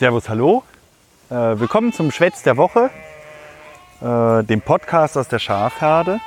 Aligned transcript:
Servus, 0.00 0.30
hallo. 0.30 0.62
Äh, 1.28 1.34
willkommen 1.34 1.92
zum 1.92 2.10
Schwätz 2.10 2.42
der 2.42 2.56
Woche, 2.56 2.88
äh, 4.00 4.42
dem 4.44 4.62
Podcast 4.62 5.18
aus 5.18 5.28
der 5.28 5.38
Schafherde. 5.38 6.20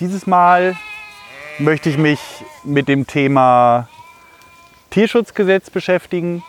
Dieses 0.00 0.26
Mal 0.26 0.76
möchte 1.60 1.88
ich 1.88 1.98
mich 1.98 2.18
mit 2.64 2.88
dem 2.88 3.06
Thema 3.06 3.86
Tierschutzgesetz 4.90 5.70
beschäftigen. 5.70 6.42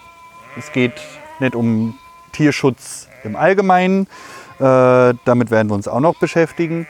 Es 0.58 0.72
geht 0.72 1.00
nicht 1.40 1.54
um 1.54 1.96
Tierschutz 2.32 3.08
im 3.24 3.36
Allgemeinen, 3.36 4.08
äh, 4.58 5.14
damit 5.26 5.52
werden 5.52 5.70
wir 5.70 5.76
uns 5.76 5.88
auch 5.88 6.00
noch 6.00 6.16
beschäftigen, 6.16 6.88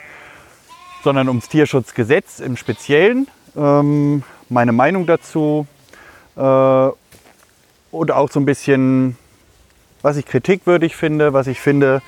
sondern 1.02 1.28
ums 1.28 1.50
Tierschutzgesetz 1.50 2.40
im 2.40 2.56
Speziellen. 2.56 3.28
Ähm, 3.54 4.22
meine 4.48 4.72
Meinung 4.72 5.04
dazu 5.04 5.66
äh, 6.36 6.88
und 7.94 8.10
auch 8.10 8.30
so 8.30 8.40
ein 8.40 8.44
bisschen, 8.44 9.16
was 10.02 10.16
ich 10.16 10.26
kritikwürdig 10.26 10.96
finde, 10.96 11.32
was 11.32 11.46
ich 11.46 11.60
finde, 11.60 12.02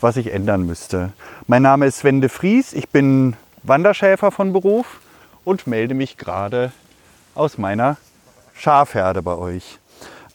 was 0.00 0.16
ich 0.16 0.32
ändern 0.32 0.64
müsste. 0.64 1.12
Mein 1.46 1.62
Name 1.62 1.86
ist 1.86 1.98
Sven 1.98 2.20
de 2.20 2.30
Vries, 2.30 2.72
ich 2.72 2.88
bin 2.88 3.36
Wanderschäfer 3.62 4.30
von 4.30 4.52
Beruf 4.52 5.00
und 5.44 5.66
melde 5.66 5.94
mich 5.94 6.16
gerade 6.16 6.72
aus 7.34 7.58
meiner 7.58 7.96
Schafherde 8.54 9.22
bei 9.22 9.34
euch. 9.34 9.78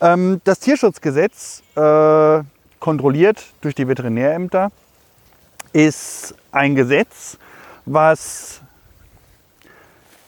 Ähm, 0.02 0.42
das 0.44 0.60
Tierschutzgesetz, 0.60 1.64
äh, 1.76 2.42
kontrolliert 2.80 3.46
durch 3.62 3.76
die 3.76 3.88
Veterinärämter, 3.88 4.72
ist 5.74 6.36
ein 6.52 6.76
Gesetz, 6.76 7.38
was 7.86 8.62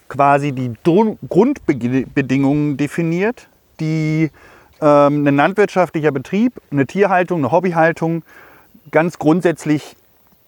quasi 0.07 0.51
die 0.53 0.73
Grundbedingungen 0.83 2.77
definiert, 2.77 3.47
die 3.79 4.31
ähm, 4.81 5.27
ein 5.27 5.35
landwirtschaftlicher 5.35 6.11
Betrieb, 6.11 6.53
eine 6.71 6.85
Tierhaltung, 6.85 7.39
eine 7.39 7.51
Hobbyhaltung 7.51 8.23
ganz 8.91 9.19
grundsätzlich 9.19 9.95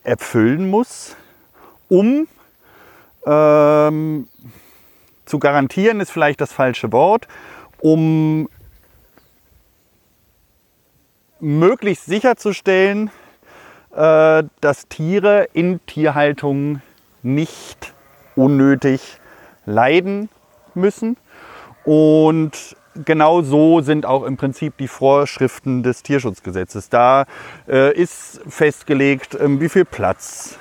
erfüllen 0.04 0.70
muss, 0.70 1.16
um 1.90 2.28
ähm, 3.26 4.28
zu 5.26 5.40
garantieren, 5.40 6.00
ist 6.00 6.12
vielleicht 6.12 6.42
das 6.42 6.52
falsche 6.52 6.92
Wort, 6.92 7.28
um 7.80 8.50
möglichst 11.40 12.06
sicherzustellen, 12.06 13.12
äh, 13.96 14.44
dass 14.62 14.88
Tiere 14.88 15.48
in 15.54 15.86
Tierhaltung 15.86 16.82
nicht 17.24 17.94
unnötig 18.36 19.20
leiden 19.66 20.30
müssen. 20.74 21.18
Und 21.84 22.76
genau 23.06 23.42
so 23.42 23.82
sind 23.82 24.06
auch 24.06 24.24
im 24.24 24.38
Prinzip 24.38 24.78
die 24.78 24.88
Vorschriften 24.88 25.84
des 25.84 26.04
Tierschutzgesetzes. 26.04 26.90
Da 26.90 27.26
äh, 27.68 27.94
ist 27.94 28.42
festgelegt, 28.48 29.36
äh, 29.36 29.60
wie 29.60 29.70
viel 29.70 29.86
Platz 29.86 30.58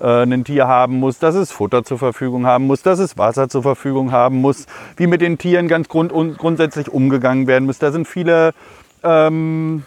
äh, 0.00 0.22
ein 0.22 0.44
Tier 0.44 0.66
haben 0.66 0.98
muss, 0.98 1.18
dass 1.18 1.34
es 1.34 1.52
Futter 1.52 1.84
zur 1.84 1.98
Verfügung 1.98 2.46
haben 2.46 2.66
muss, 2.66 2.82
dass 2.82 2.98
es 2.98 3.18
Wasser 3.18 3.48
zur 3.48 3.62
Verfügung 3.62 4.12
haben 4.12 4.40
muss, 4.40 4.66
wie 4.96 5.06
mit 5.06 5.20
den 5.20 5.38
Tieren 5.38 5.68
ganz 5.68 5.88
grund 5.88 6.12
grundsätzlich 6.38 6.88
umgegangen 6.88 7.46
werden 7.46 7.66
muss. 7.66 7.78
Da 7.78 7.92
sind 7.92 8.06
viele 8.06 8.52
ähm, 9.02 9.84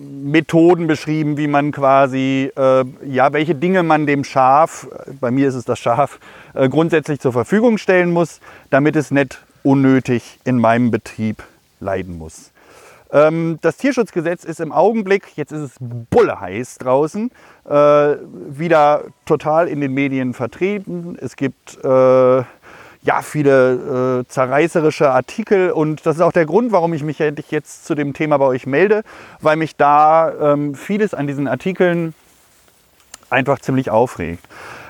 Methoden 0.00 0.86
beschrieben, 0.86 1.36
wie 1.36 1.46
man 1.46 1.72
quasi, 1.72 2.50
äh, 2.56 2.84
ja, 3.06 3.32
welche 3.32 3.54
Dinge 3.54 3.82
man 3.82 4.06
dem 4.06 4.24
Schaf, 4.24 4.88
bei 5.20 5.30
mir 5.30 5.48
ist 5.48 5.54
es 5.54 5.64
das 5.64 5.78
Schaf, 5.78 6.18
äh, 6.54 6.68
grundsätzlich 6.68 7.20
zur 7.20 7.32
Verfügung 7.32 7.78
stellen 7.78 8.10
muss, 8.10 8.40
damit 8.70 8.96
es 8.96 9.10
nicht 9.10 9.42
unnötig 9.62 10.38
in 10.44 10.58
meinem 10.58 10.90
Betrieb 10.90 11.42
leiden 11.80 12.18
muss. 12.18 12.52
Ähm, 13.12 13.58
das 13.60 13.76
Tierschutzgesetz 13.76 14.44
ist 14.44 14.60
im 14.60 14.72
Augenblick, 14.72 15.36
jetzt 15.36 15.52
ist 15.52 15.60
es 15.60 15.72
bulle 15.78 16.40
heiß 16.40 16.78
draußen, 16.78 17.30
äh, 17.68 17.72
wieder 17.72 19.04
total 19.26 19.68
in 19.68 19.80
den 19.80 19.92
Medien 19.92 20.32
vertreten. 20.32 21.16
Es 21.20 21.36
gibt 21.36 21.76
äh, 21.84 22.42
ja, 23.02 23.20
viele 23.22 24.22
äh, 24.22 24.28
zerreißerische 24.28 25.10
Artikel 25.10 25.72
und 25.72 26.06
das 26.06 26.16
ist 26.16 26.22
auch 26.22 26.32
der 26.32 26.46
Grund, 26.46 26.70
warum 26.70 26.94
ich 26.94 27.02
mich 27.02 27.18
jetzt 27.18 27.84
zu 27.84 27.94
dem 27.94 28.12
Thema 28.14 28.38
bei 28.38 28.46
euch 28.46 28.66
melde, 28.66 29.02
weil 29.40 29.56
mich 29.56 29.76
da 29.76 30.52
ähm, 30.52 30.74
vieles 30.74 31.12
an 31.12 31.26
diesen 31.26 31.48
Artikeln 31.48 32.14
einfach 33.28 33.58
ziemlich 33.58 33.90
aufregt. 33.90 34.44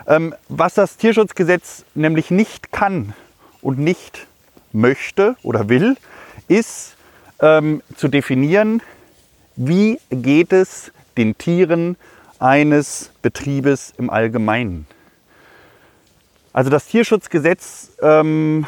Ähm, 0.06 0.34
was 0.48 0.74
das 0.74 0.96
Tierschutzgesetz 0.98 1.84
nämlich 1.94 2.30
nicht 2.30 2.70
kann 2.70 3.14
und 3.62 3.78
nicht 3.78 4.26
möchte 4.72 5.36
oder 5.42 5.68
will, 5.70 5.96
ist 6.48 6.96
ähm, 7.40 7.82
zu 7.96 8.08
definieren, 8.08 8.82
wie 9.56 9.98
geht 10.10 10.52
es 10.52 10.92
den 11.16 11.38
Tieren 11.38 11.96
eines 12.38 13.10
Betriebes 13.22 13.94
im 13.96 14.10
Allgemeinen. 14.10 14.86
Also 16.52 16.68
das 16.70 16.86
Tierschutzgesetz 16.86 17.92
ähm, 18.02 18.66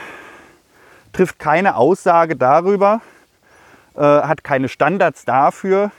trifft 1.12 1.38
keine 1.38 1.76
Aussage 1.76 2.36
darüber, 2.36 3.02
äh, 3.94 4.00
hat 4.00 4.42
keine 4.42 4.68
Standards 4.68 5.24
dafür, 5.24 5.90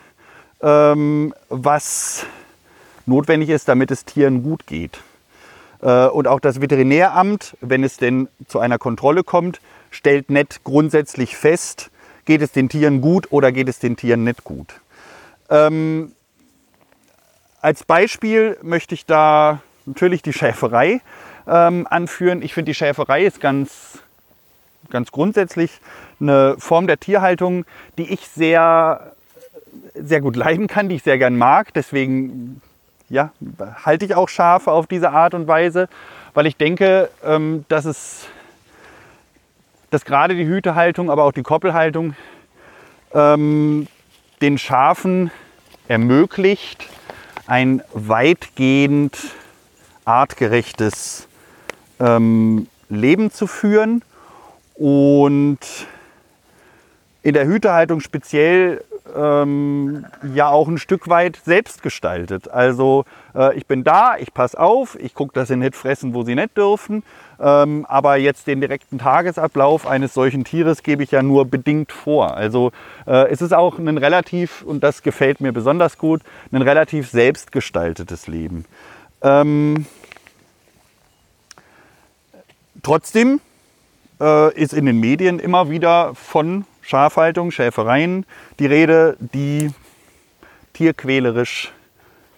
ähm, 0.61 1.33
was 1.49 2.25
notwendig 3.05 3.49
ist, 3.49 3.67
damit 3.67 3.91
es 3.91 4.03
Tieren 4.05 4.41
gut 4.41 4.65
geht. 4.65 4.99
Äh, 5.81 6.07
und 6.07 6.27
auch 6.27 6.39
das 6.39 6.59
Veterinäramt, 6.59 7.55
wenn 7.61 7.83
es 7.83 7.97
denn 7.97 8.29
zu 8.47 8.59
einer 8.59 8.79
Kontrolle 8.79 9.23
kommt, 9.23 9.61
stellt 9.91 10.31
nicht 10.31 10.63
grundsätzlich 10.63 11.37
fest, 11.37 11.91
geht 12.25 12.41
es 12.41 12.51
den 12.51 12.67
Tieren 12.67 13.01
gut 13.01 13.31
oder 13.31 13.51
geht 13.51 13.69
es 13.69 13.77
den 13.77 13.95
Tieren 13.95 14.23
nicht 14.23 14.43
gut. 14.43 14.81
Ähm, 15.49 16.13
als 17.61 17.83
Beispiel 17.83 18.57
möchte 18.63 18.95
ich 18.95 19.05
da 19.05 19.61
natürlich 19.85 20.23
die 20.23 20.33
Schäferei 20.33 21.01
ähm, 21.47 21.87
anführen. 21.89 22.41
Ich 22.41 22.53
finde, 22.53 22.71
die 22.71 22.75
Schäferei 22.75 23.25
ist 23.25 23.41
ganz, 23.41 23.99
ganz 24.89 25.11
grundsätzlich 25.11 25.79
eine 26.19 26.55
Form 26.57 26.87
der 26.87 26.99
Tierhaltung, 26.99 27.65
die 27.97 28.13
ich 28.13 28.27
sehr, 28.27 29.13
sehr 29.93 30.21
gut 30.21 30.35
leiden 30.35 30.67
kann, 30.67 30.89
die 30.89 30.95
ich 30.95 31.03
sehr 31.03 31.17
gern 31.17 31.37
mag. 31.37 31.73
Deswegen 31.73 32.61
ja, 33.09 33.31
halte 33.83 34.05
ich 34.05 34.15
auch 34.15 34.29
Schafe 34.29 34.71
auf 34.71 34.87
diese 34.87 35.11
Art 35.11 35.33
und 35.33 35.47
Weise, 35.47 35.89
weil 36.33 36.45
ich 36.45 36.57
denke, 36.57 37.09
ähm, 37.23 37.65
dass 37.67 37.85
es 37.85 38.27
dass 39.91 40.03
gerade 40.03 40.35
die 40.35 40.45
Hütehaltung, 40.45 41.09
aber 41.09 41.23
auch 41.23 41.31
die 41.31 41.43
Koppelhaltung 41.43 42.15
ähm, 43.13 43.87
den 44.41 44.57
Schafen 44.57 45.31
ermöglicht, 45.87 46.89
ein 47.47 47.81
weitgehend 47.93 49.17
artgerechtes 50.03 51.27
ähm, 51.99 52.67
Leben 52.89 53.31
zu 53.31 53.47
führen 53.47 54.03
und 54.75 55.59
in 57.23 57.33
der 57.33 57.47
Hütehaltung 57.47 58.01
speziell 58.01 58.83
ähm, 59.15 60.05
ja 60.33 60.49
auch 60.49 60.67
ein 60.67 60.77
Stück 60.77 61.07
weit 61.07 61.39
selbst 61.43 61.81
gestaltet. 61.81 62.49
Also 62.49 63.05
äh, 63.33 63.55
ich 63.57 63.65
bin 63.65 63.83
da, 63.83 64.15
ich 64.17 64.33
passe 64.33 64.59
auf, 64.59 64.97
ich 64.99 65.13
gucke, 65.13 65.33
dass 65.33 65.47
sie 65.47 65.55
nicht 65.55 65.75
fressen, 65.75 66.13
wo 66.13 66.23
sie 66.23 66.35
nicht 66.35 66.57
dürfen. 66.57 67.03
Ähm, 67.39 67.85
aber 67.89 68.17
jetzt 68.17 68.47
den 68.47 68.61
direkten 68.61 68.97
Tagesablauf 68.97 69.87
eines 69.87 70.13
solchen 70.13 70.43
Tieres 70.43 70.83
gebe 70.83 71.03
ich 71.03 71.11
ja 71.11 71.21
nur 71.21 71.45
bedingt 71.45 71.91
vor. 71.91 72.35
Also 72.35 72.71
äh, 73.07 73.29
es 73.29 73.41
ist 73.41 73.53
auch 73.53 73.77
ein 73.77 73.97
relativ, 73.97 74.61
und 74.61 74.83
das 74.83 75.03
gefällt 75.03 75.41
mir 75.41 75.51
besonders 75.51 75.97
gut, 75.97 76.21
ein 76.51 76.61
relativ 76.61 77.09
selbstgestaltetes 77.09 78.27
Leben. 78.27 78.65
Ähm, 79.21 79.85
Trotzdem 82.85 83.41
äh, 84.21 84.53
ist 84.53 84.71
in 84.71 84.85
den 84.85 84.99
Medien 84.99 85.39
immer 85.39 85.71
wieder 85.71 86.13
von 86.13 86.65
Schafhaltung, 86.83 87.49
Schäfereien 87.49 88.27
die 88.59 88.67
Rede, 88.67 89.17
die 89.19 89.71
tierquälerisch 90.73 91.73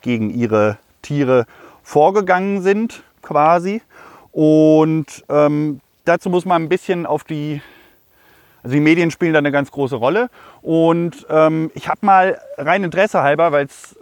gegen 0.02 0.30
ihre 0.30 0.78
Tiere 1.02 1.48
vorgegangen 1.84 2.62
sind, 2.62 3.04
quasi. 3.22 3.82
Und 4.32 5.26
ähm, 5.28 5.82
dazu 6.06 6.30
muss 6.30 6.46
man 6.46 6.64
ein 6.64 6.70
bisschen 6.70 7.06
auf 7.06 7.26
die, 7.26 7.62
also 8.64 8.74
die 8.74 8.80
Medien 8.80 9.12
spielen 9.12 9.34
da 9.34 9.40
eine 9.40 9.52
ganz 9.52 9.70
große 9.70 9.98
Rolle. 9.98 10.30
Und 10.62 11.28
ähm, 11.30 11.72
ich 11.74 11.90
habe 11.90 12.06
mal 12.06 12.40
rein 12.58 12.86
Interesse 12.86 13.22
halber, 13.22 13.52
weil 13.52 13.66
es, 13.66 13.98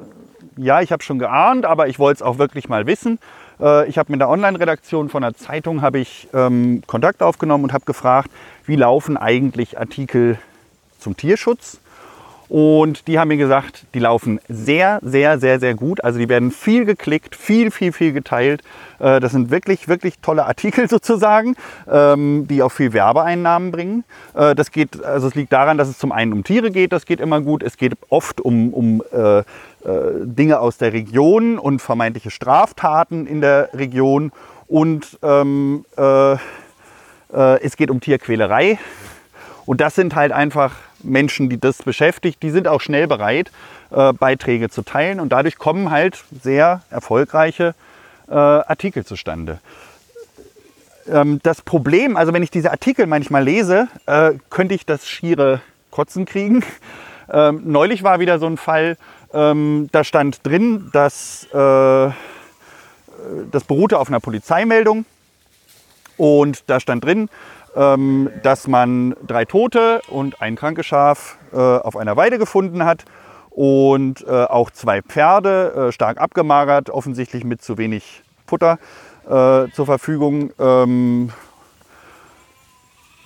ja, 0.58 0.80
ich 0.82 0.92
habe 0.92 1.02
schon 1.02 1.18
geahnt, 1.18 1.66
aber 1.66 1.88
ich 1.88 1.98
wollte 1.98 2.18
es 2.18 2.22
auch 2.22 2.38
wirklich 2.38 2.70
mal 2.70 2.86
wissen, 2.86 3.18
äh, 3.60 3.88
ich 3.88 3.98
habe 3.98 4.12
mit 4.12 4.22
der 4.22 4.30
Online-Redaktion 4.30 5.10
von 5.10 5.22
der 5.22 5.36
Zeitung 5.36 5.82
habe 5.82 6.00
ich 6.00 6.28
ähm, 6.34 6.84
Kontakt 6.88 7.22
aufgenommen 7.22 7.64
und 7.64 7.74
habe 7.74 7.86
gefragt, 7.86 8.30
wie 8.66 8.76
laufen 8.76 9.18
eigentlich 9.18 9.80
Artikel 9.80 10.38
zum 11.00 11.16
Tierschutz. 11.18 11.80
Und 12.48 13.08
die 13.08 13.18
haben 13.18 13.30
mir 13.30 13.38
gesagt, 13.38 13.86
die 13.94 14.00
laufen 14.00 14.40
sehr, 14.48 15.00
sehr, 15.02 15.40
sehr, 15.40 15.60
sehr 15.60 15.74
gut. 15.74 16.04
Also 16.04 16.20
die 16.20 16.30
werden 16.30 16.52
viel 16.52 16.86
geklickt, 16.86 17.36
viel, 17.36 17.72
viel, 17.72 17.92
viel 17.92 18.14
geteilt. 18.14 18.62
Äh, 19.00 19.20
das 19.20 19.32
sind 19.32 19.50
wirklich, 19.52 19.88
wirklich 19.88 20.20
tolle 20.20 20.46
Artikel 20.46 20.88
sozusagen, 20.90 21.56
ähm, 21.92 22.48
die 22.48 22.62
auch 22.62 22.72
viel 22.72 22.94
Werbeeinnahmen 22.94 23.72
bringen. 23.72 24.04
Äh, 24.34 24.56
das 24.56 24.72
geht, 24.72 25.04
also 25.04 25.28
es 25.28 25.36
liegt 25.36 25.54
daran, 25.54 25.78
dass 25.78 25.88
es 25.88 25.98
zum 25.98 26.12
einen 26.12 26.34
um 26.34 26.44
Tiere 26.44 26.72
geht, 26.72 26.94
das 26.94 27.06
geht 27.06 27.20
immer 27.20 27.42
gut. 27.42 27.64
Es 27.64 27.78
geht 27.78 27.94
oft 28.10 28.42
um, 28.42 28.74
um 28.74 29.04
äh, 29.12 29.44
Dinge 30.24 30.60
aus 30.60 30.78
der 30.78 30.94
Region 30.94 31.60
und 31.60 31.80
vermeintliche 31.80 32.32
Straftaten 32.32 33.28
in 33.28 33.42
der 33.42 33.70
Region. 33.74 34.32
Und 34.68 35.20
ähm, 35.22 35.86
äh, 35.98 36.34
äh, 36.34 36.38
es 37.62 37.78
geht 37.78 37.92
um 37.92 38.00
Tierquälerei. 38.00 38.80
Und 39.66 39.82
das 39.82 39.96
sind 39.96 40.16
halt 40.16 40.32
einfach 40.32 40.76
Menschen, 41.06 41.50
die 41.50 41.60
das 41.60 41.84
beschäftigt, 41.84 42.42
die 42.44 42.52
sind 42.52 42.68
auch 42.68 42.82
schnell 42.82 43.08
bereit, 43.08 43.52
äh, 43.92 44.14
Beiträge 44.14 44.70
zu 44.70 44.82
teilen 44.82 45.20
und 45.20 45.30
dadurch 45.30 45.58
kommen 45.58 45.92
halt 45.92 46.24
sehr 46.42 46.82
erfolgreiche 46.90 47.76
äh, 48.28 48.34
Artikel 48.34 49.06
zustande. 49.06 49.60
Ähm, 51.08 51.40
das 51.44 51.62
Problem, 51.62 52.18
also 52.18 52.34
wenn 52.34 52.44
ich 52.44 52.52
diese 52.52 52.72
Artikel 52.72 53.06
manchmal 53.06 53.44
lese, 53.44 53.88
äh, 54.06 54.34
könnte 54.50 54.76
ich 54.76 54.86
das 54.86 55.08
schiere 55.08 55.62
Kotzen 55.92 56.26
kriegen. 56.26 56.64
Ähm, 57.28 57.64
neulich 57.66 58.04
war 58.04 58.20
wieder 58.20 58.38
so 58.38 58.46
ein 58.46 58.56
Fall, 58.56 58.98
ähm, 59.34 59.90
da 59.92 60.04
stand 60.04 60.46
drin, 60.46 60.92
dass 60.94 61.46
äh, 61.46 62.12
das 63.52 63.64
beruhte 63.68 63.98
auf 63.98 64.10
einer 64.10 64.20
Polizeimeldung 64.20 65.06
und 66.18 66.64
da 66.68 66.80
stand 66.80 67.04
drin, 67.04 67.30
ähm, 67.76 68.30
dass 68.44 68.68
man 68.68 69.16
drei 69.26 69.46
Tote 69.46 70.02
und 70.08 70.42
ein 70.42 70.56
krankes 70.56 70.86
Schaf 70.86 71.38
äh, 71.54 71.58
auf 71.58 71.98
einer 71.98 72.16
Weide 72.16 72.38
gefunden 72.38 72.86
hat 72.86 73.06
und 73.50 74.26
äh, 74.28 74.32
auch 74.32 74.70
zwei 74.72 75.02
Pferde, 75.02 75.88
äh, 75.90 75.92
stark 75.92 76.20
abgemagert, 76.20 76.90
offensichtlich 76.90 77.44
mit 77.44 77.62
zu 77.62 77.78
wenig 77.78 78.24
Futter 78.46 78.78
zur 79.28 79.88
Verfügung. 79.88 80.52
Ähm, 80.60 81.32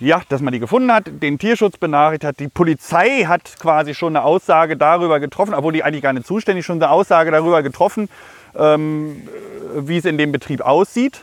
ja, 0.00 0.22
dass 0.30 0.40
man 0.40 0.52
die 0.52 0.58
gefunden 0.58 0.90
hat, 0.90 1.04
den 1.06 1.38
Tierschutz 1.38 1.76
benachrichtigt 1.76 2.24
hat. 2.24 2.40
Die 2.40 2.48
Polizei 2.48 3.24
hat 3.26 3.56
quasi 3.60 3.94
schon 3.94 4.16
eine 4.16 4.24
Aussage 4.24 4.76
darüber 4.76 5.20
getroffen, 5.20 5.54
obwohl 5.54 5.74
die 5.74 5.84
eigentlich 5.84 6.02
gar 6.02 6.14
nicht 6.14 6.26
zuständig, 6.26 6.64
schon 6.64 6.82
eine 6.82 6.90
Aussage 6.90 7.30
darüber 7.30 7.62
getroffen, 7.62 8.08
ähm, 8.56 9.28
wie 9.76 9.98
es 9.98 10.06
in 10.06 10.16
dem 10.16 10.32
Betrieb 10.32 10.62
aussieht. 10.62 11.22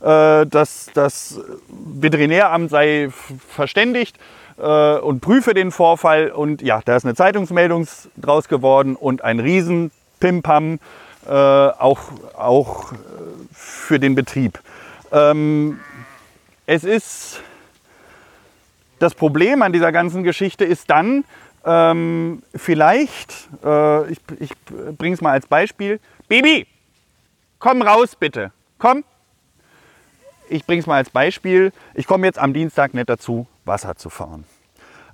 Äh, 0.00 0.46
dass 0.46 0.90
das 0.94 1.38
Veterinäramt 1.68 2.70
sei 2.70 3.10
verständigt 3.48 4.16
äh, 4.58 4.96
und 4.96 5.20
prüfe 5.20 5.52
den 5.52 5.70
Vorfall. 5.70 6.30
Und 6.30 6.62
ja, 6.62 6.80
da 6.84 6.96
ist 6.96 7.04
eine 7.04 7.14
Zeitungsmeldung 7.14 7.86
draus 8.16 8.48
geworden 8.48 8.96
und 8.96 9.22
ein 9.22 9.40
riesen 9.40 9.90
Pimpam 10.18 10.78
äh, 11.26 11.32
auch, 11.32 12.00
auch 12.34 12.92
für 13.52 13.98
den 14.00 14.14
Betrieb. 14.14 14.60
Ähm, 15.12 15.80
es 16.64 16.84
ist 16.84 17.42
das 19.00 19.14
Problem 19.14 19.60
an 19.60 19.72
dieser 19.72 19.92
ganzen 19.92 20.22
Geschichte 20.22 20.64
ist 20.64 20.88
dann 20.88 21.24
ähm, 21.66 22.42
vielleicht, 22.54 23.48
äh, 23.62 24.10
ich, 24.10 24.18
ich 24.38 24.52
bringe 24.96 25.14
es 25.14 25.20
mal 25.20 25.32
als 25.32 25.46
Beispiel, 25.46 26.00
Baby, 26.28 26.66
komm 27.58 27.82
raus 27.82 28.14
bitte, 28.14 28.52
komm, 28.78 29.04
ich 30.50 30.66
bringe 30.66 30.80
es 30.80 30.86
mal 30.86 30.96
als 30.96 31.10
Beispiel. 31.10 31.72
Ich 31.94 32.06
komme 32.06 32.26
jetzt 32.26 32.38
am 32.38 32.52
Dienstag 32.52 32.94
nicht 32.94 33.08
dazu, 33.08 33.46
Wasser 33.64 33.96
zu 33.96 34.10
fahren. 34.10 34.44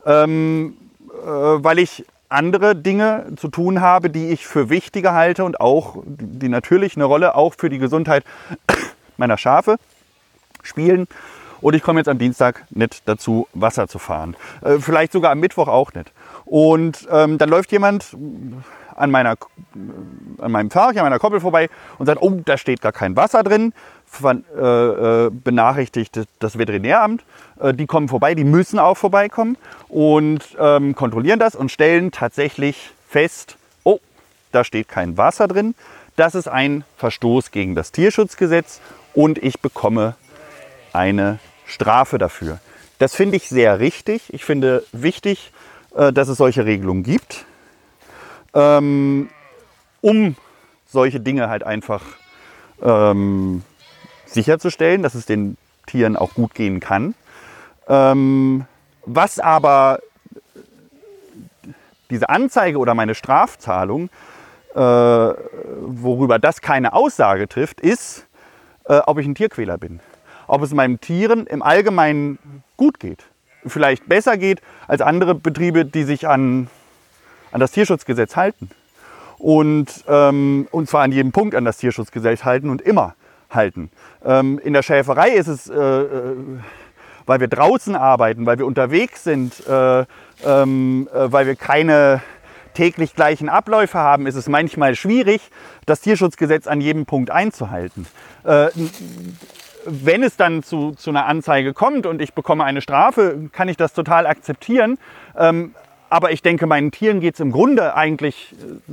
Ähm, 0.05 0.77
äh, 1.11 1.27
weil 1.27 1.79
ich 1.79 2.05
andere 2.29 2.75
Dinge 2.75 3.27
zu 3.37 3.49
tun 3.49 3.81
habe, 3.81 4.11
die 4.11 4.31
ich 4.31 4.47
für 4.47 4.69
wichtiger 4.69 5.13
halte 5.13 5.45
und 5.45 5.61
auch, 5.61 6.03
die 6.07 6.49
natürlich 6.49 6.97
eine 6.97 7.05
Rolle 7.05 7.35
auch 7.35 7.55
für 7.57 7.71
die 7.71 7.79
Gesundheit 7.79 8.25
meiner 9.17 9.39
Schafe 9.39 9.77
spielen. 10.63 11.07
Und 11.61 11.75
ich 11.75 11.83
komme 11.83 12.01
jetzt 12.01 12.09
am 12.09 12.19
Dienstag 12.19 12.65
nicht 12.71 13.09
dazu, 13.09 13.49
Wasser 13.55 13.89
zu 13.89 13.99
fahren. 13.99 14.37
Äh, 14.63 14.79
vielleicht 14.79 15.13
sogar 15.13 15.33
am 15.33 15.41
Mittwoch 15.41 15.69
auch 15.69 15.93
nicht. 15.95 16.13
Und 16.45 17.07
ähm, 17.11 17.39
dann 17.39 17.49
läuft 17.49 17.73
jemand 17.73 18.17
an, 18.97 19.11
meiner, 19.11 19.37
an 20.39 20.53
meinem 20.53 20.71
Fahrrad, 20.71 20.97
an 20.97 21.05
meiner 21.05 21.19
Koppel 21.19 21.41
vorbei 21.41 21.69
und 21.99 22.07
sagt, 22.07 22.23
oh, 22.23 22.41
da 22.45 22.57
steht 22.57 22.81
gar 22.81 22.93
kein 22.93 23.17
Wasser 23.17 23.43
drin. 23.43 23.73
Äh, 24.25 25.27
äh, 25.27 25.31
benachrichtigt 25.31 26.21
das 26.39 26.59
Veterinäramt. 26.59 27.23
Äh, 27.61 27.75
die 27.75 27.87
kommen 27.87 28.09
vorbei, 28.09 28.35
die 28.35 28.45
müssen 28.45 28.79
auch 28.79 28.97
vorbeikommen 28.97 29.59
und 29.89 30.41
ähm, 30.59 30.95
kontrollieren 30.95 31.39
das 31.39 31.55
und 31.55 31.71
stellen 31.71 32.13
tatsächlich 32.13 32.93
fest, 33.09 33.57
oh, 33.85 33.99
da 34.53 34.65
steht 34.65 34.89
kein 34.89 35.19
Wasser 35.19 35.49
drin. 35.49 35.75
Das 36.17 36.35
ist 36.35 36.49
ein 36.49 36.85
Verstoß 36.97 37.51
gegen 37.51 37.75
das 37.75 37.93
Tierschutzgesetz 37.93 38.81
und 39.13 39.37
ich 39.39 39.61
bekomme 39.61 40.15
eine 40.95 41.39
Strafe 41.67 42.17
dafür. 42.17 42.59
Das 42.99 43.15
finde 43.15 43.37
ich 43.37 43.51
sehr 43.51 43.81
richtig. 43.81 44.33
Ich 44.33 44.47
finde 44.47 44.83
wichtig, 44.93 45.53
dass 45.95 46.29
es 46.29 46.39
solche 46.39 46.65
Regelungen 46.65 47.03
gibt, 47.03 47.45
ähm, 48.55 49.29
um 50.01 50.37
solche 50.87 51.21
Dinge 51.21 51.51
halt 51.51 51.65
einfach 51.65 52.03
ähm, 52.83 53.63
sicherzustellen, 54.37 55.03
dass 55.03 55.15
es 55.15 55.27
den 55.27 55.57
Tieren 55.87 56.17
auch 56.17 56.35
gut 56.35 56.55
gehen 56.55 56.79
kann. 56.79 57.15
Ähm, 57.89 58.67
was 59.05 59.39
aber 59.39 59.99
diese 62.11 62.29
Anzeige 62.29 62.79
oder 62.79 62.95
meine 62.95 63.15
Strafzahlung, 63.15 64.11
äh, 64.75 64.79
worüber 64.79 66.39
das 66.39 66.61
keine 66.61 66.93
Aussage 66.93 67.49
trifft, 67.49 67.81
ist, 67.81 68.27
äh, 68.85 68.99
ob 69.07 69.19
ich 69.19 69.27
ein 69.27 69.35
Tierquäler 69.35 69.79
bin. 69.79 70.01
Ob 70.47 70.63
es 70.63 70.73
meinen 70.73 71.01
Tieren 71.01 71.47
im 71.47 71.63
Allgemeinen 71.63 72.39
gut 72.77 73.01
geht. 73.01 73.25
Vielleicht 73.67 74.09
besser 74.09 74.37
geht 74.37 74.61
als 74.87 75.01
andere 75.01 75.35
Betriebe, 75.35 75.85
die 75.85 76.05
sich 76.05 76.29
an, 76.29 76.69
an 77.51 77.61
das 77.61 77.73
Tierschutzgesetz 77.73 78.37
halten. 78.37 78.71
Und, 79.39 80.05
ähm, 80.09 80.69
und 80.71 80.89
zwar 80.89 81.03
an 81.03 81.13
jedem 81.13 81.33
Punkt 81.33 81.55
an 81.55 81.65
das 81.65 81.79
Tierschutzgesetz 81.79 82.45
halten 82.45 82.71
und 82.71 82.81
immer 82.83 83.15
halten. 83.51 83.91
Ähm, 84.25 84.59
in 84.63 84.73
der 84.73 84.83
Schäferei 84.83 85.31
ist 85.31 85.49
es, 85.49 85.69
äh, 85.69 85.75
äh, 85.75 86.37
weil 87.27 87.41
wir 87.41 87.49
draußen 87.49 87.97
arbeiten, 87.97 88.47
weil 88.47 88.59
wir 88.59 88.67
unterwegs 88.67 89.25
sind, 89.25 89.67
äh, 89.67 90.05
ähm, 90.45 91.09
äh, 91.13 91.33
weil 91.33 91.47
wir 91.47 91.57
keine 91.57 92.23
täglich 92.75 93.15
gleichen 93.15 93.49
Abläufe 93.49 93.99
haben, 93.99 94.27
ist 94.27 94.35
es 94.35 94.49
manchmal 94.49 94.95
schwierig, 94.95 95.51
das 95.87 96.03
Tierschutzgesetz 96.03 96.67
an 96.67 96.81
jedem 96.81 97.07
Punkt 97.07 97.31
einzuhalten. 97.31 98.07
Äh, 98.45 98.69
wenn 99.87 100.23
es 100.23 100.37
dann 100.37 100.63
zu, 100.63 100.93
zu, 100.93 101.11
einer 101.11 101.27
Anzeige 101.27 101.73
kommt 101.73 102.07
und 102.07 102.21
ich 102.21 102.35
bekomme 102.35 102.65
eine 102.65 102.83
Strafe, 102.83 103.49
kann 103.53 103.69
ich 103.69 103.77
das 103.77 103.93
total 103.93 104.27
akzeptieren. 104.27 104.99
Ähm, 105.37 105.75
aber 106.11 106.33
ich 106.33 106.43
denke, 106.43 106.67
meinen 106.67 106.91
Tieren 106.91 107.21
geht 107.21 107.35
es 107.35 107.41
im 107.41 107.51
Grunde 107.51 107.95
eigentlich 107.95 108.55
äh, 108.89 108.93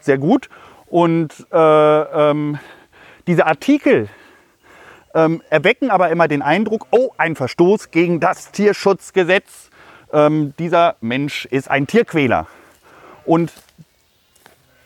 sehr 0.00 0.18
gut. 0.18 0.48
Und 0.86 1.46
äh, 1.52 1.58
ähm, 1.58 2.58
diese 3.28 3.46
Artikel 3.46 4.08
ähm, 5.14 5.42
erwecken 5.50 5.90
aber 5.90 6.08
immer 6.10 6.28
den 6.28 6.42
Eindruck, 6.42 6.86
oh, 6.90 7.10
ein 7.18 7.36
Verstoß 7.36 7.90
gegen 7.90 8.20
das 8.20 8.50
Tierschutzgesetz. 8.52 9.70
Ähm, 10.12 10.54
dieser 10.58 10.96
Mensch 11.00 11.44
ist 11.44 11.70
ein 11.70 11.86
Tierquäler. 11.86 12.46
Und 13.26 13.52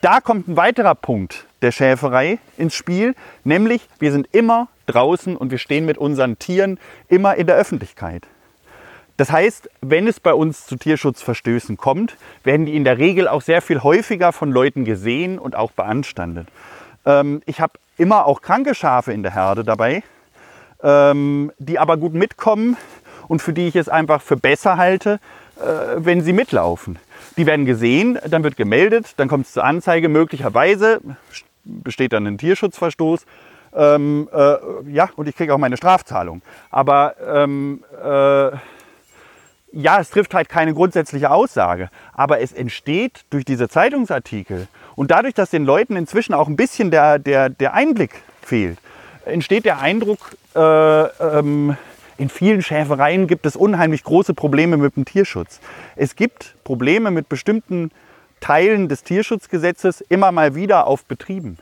da 0.01 0.19
kommt 0.19 0.49
ein 0.49 0.57
weiterer 0.57 0.95
Punkt 0.95 1.47
der 1.61 1.71
Schäferei 1.71 2.39
ins 2.57 2.75
Spiel, 2.75 3.15
nämlich 3.45 3.87
wir 3.99 4.11
sind 4.11 4.27
immer 4.33 4.67
draußen 4.87 5.37
und 5.37 5.49
wir 5.49 5.57
stehen 5.57 5.85
mit 5.85 5.97
unseren 5.97 6.37
Tieren 6.37 6.77
immer 7.07 7.35
in 7.35 7.47
der 7.47 7.55
Öffentlichkeit. 7.55 8.27
Das 9.15 9.31
heißt, 9.31 9.69
wenn 9.79 10.07
es 10.07 10.19
bei 10.19 10.33
uns 10.33 10.65
zu 10.65 10.75
Tierschutzverstößen 10.75 11.77
kommt, 11.77 12.17
werden 12.43 12.65
die 12.65 12.75
in 12.75 12.83
der 12.83 12.97
Regel 12.97 13.29
auch 13.29 13.41
sehr 13.41 13.61
viel 13.61 13.81
häufiger 13.81 14.33
von 14.33 14.51
Leuten 14.51 14.83
gesehen 14.83 15.39
und 15.39 15.55
auch 15.55 15.71
beanstandet. 15.71 16.49
Ähm, 17.05 17.41
ich 17.45 17.59
habe 17.59 17.73
immer 17.97 18.25
auch 18.25 18.41
kranke 18.41 18.75
Schafe 18.75 19.13
in 19.13 19.23
der 19.23 19.33
Herde 19.33 19.63
dabei, 19.63 20.03
ähm, 20.81 21.51
die 21.59 21.79
aber 21.79 21.97
gut 21.97 22.13
mitkommen 22.13 22.77
und 23.27 23.41
für 23.41 23.53
die 23.53 23.67
ich 23.67 23.75
es 23.75 23.89
einfach 23.89 24.21
für 24.21 24.37
besser 24.37 24.77
halte, 24.77 25.19
äh, 25.57 25.63
wenn 25.97 26.21
sie 26.21 26.33
mitlaufen. 26.33 26.99
Die 27.37 27.45
werden 27.45 27.65
gesehen, 27.65 28.19
dann 28.27 28.43
wird 28.43 28.57
gemeldet, 28.57 29.13
dann 29.17 29.27
kommt 29.27 29.47
es 29.47 29.53
zur 29.53 29.63
Anzeige. 29.63 30.09
Möglicherweise 30.09 31.01
besteht 31.63 32.13
dann 32.13 32.27
ein 32.27 32.37
Tierschutzverstoß. 32.37 33.25
Ähm, 33.75 34.29
äh, 34.31 34.55
ja, 34.91 35.09
und 35.15 35.27
ich 35.27 35.35
kriege 35.35 35.53
auch 35.53 35.57
meine 35.57 35.77
Strafzahlung. 35.77 36.41
Aber 36.69 37.15
ähm, 37.25 37.83
äh, 38.03 38.55
ja, 39.73 39.99
es 39.99 40.11
trifft 40.11 40.33
halt 40.33 40.49
keine 40.49 40.73
grundsätzliche 40.73 41.31
Aussage. 41.31 41.89
Aber 42.13 42.39
es 42.39 42.53
entsteht 42.53 43.25
durch 43.31 43.43
diese 43.43 43.67
Zeitungsartikel 43.67 44.67
und 44.95 45.11
dadurch, 45.11 45.33
dass 45.33 45.49
den 45.49 45.65
Leuten 45.65 45.95
inzwischen 45.95 46.33
auch 46.33 46.47
ein 46.47 46.55
bisschen 46.55 46.91
der, 46.91 47.19
der, 47.19 47.49
der 47.49 47.73
Einblick 47.73 48.11
fehlt, 48.41 48.77
entsteht 49.25 49.65
der 49.65 49.79
Eindruck, 49.79 50.37
äh, 50.55 50.59
ähm, 50.59 51.75
in 52.17 52.29
vielen 52.29 52.61
Schäfereien 52.61 53.25
gibt 53.27 53.45
es 53.47 53.55
unheimlich 53.55 54.03
große 54.03 54.35
Probleme 54.35 54.77
mit 54.77 54.95
dem 54.95 55.05
Tierschutz. 55.05 55.59
Es 55.95 56.15
gibt 56.15 56.55
Probleme 56.63 57.09
mit 57.09 57.27
bestimmten 57.27 57.89
Teilen 58.39 58.87
des 58.87 59.03
Tierschutzgesetzes 59.03 60.01
immer 60.01 60.31
mal 60.31 60.53
wieder 60.53 60.85
auf 60.85 61.05
Betrieben. 61.05 61.57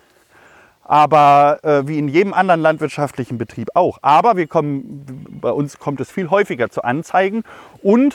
Aber 0.92 1.60
äh, 1.64 1.88
wie 1.88 1.98
in 1.98 2.10
jedem 2.10 2.34
anderen 2.34 2.60
landwirtschaftlichen 2.60 3.38
Betrieb 3.38 3.70
auch. 3.76 4.00
Aber 4.02 4.36
wir 4.36 4.46
kommen, 4.48 5.06
bei 5.40 5.50
uns 5.50 5.80
kommt 5.80 6.02
es 6.02 6.12
viel 6.12 6.30
häufiger 6.30 6.70
zu 6.70 6.84
Anzeigen. 6.84 7.46
Und 7.82 8.14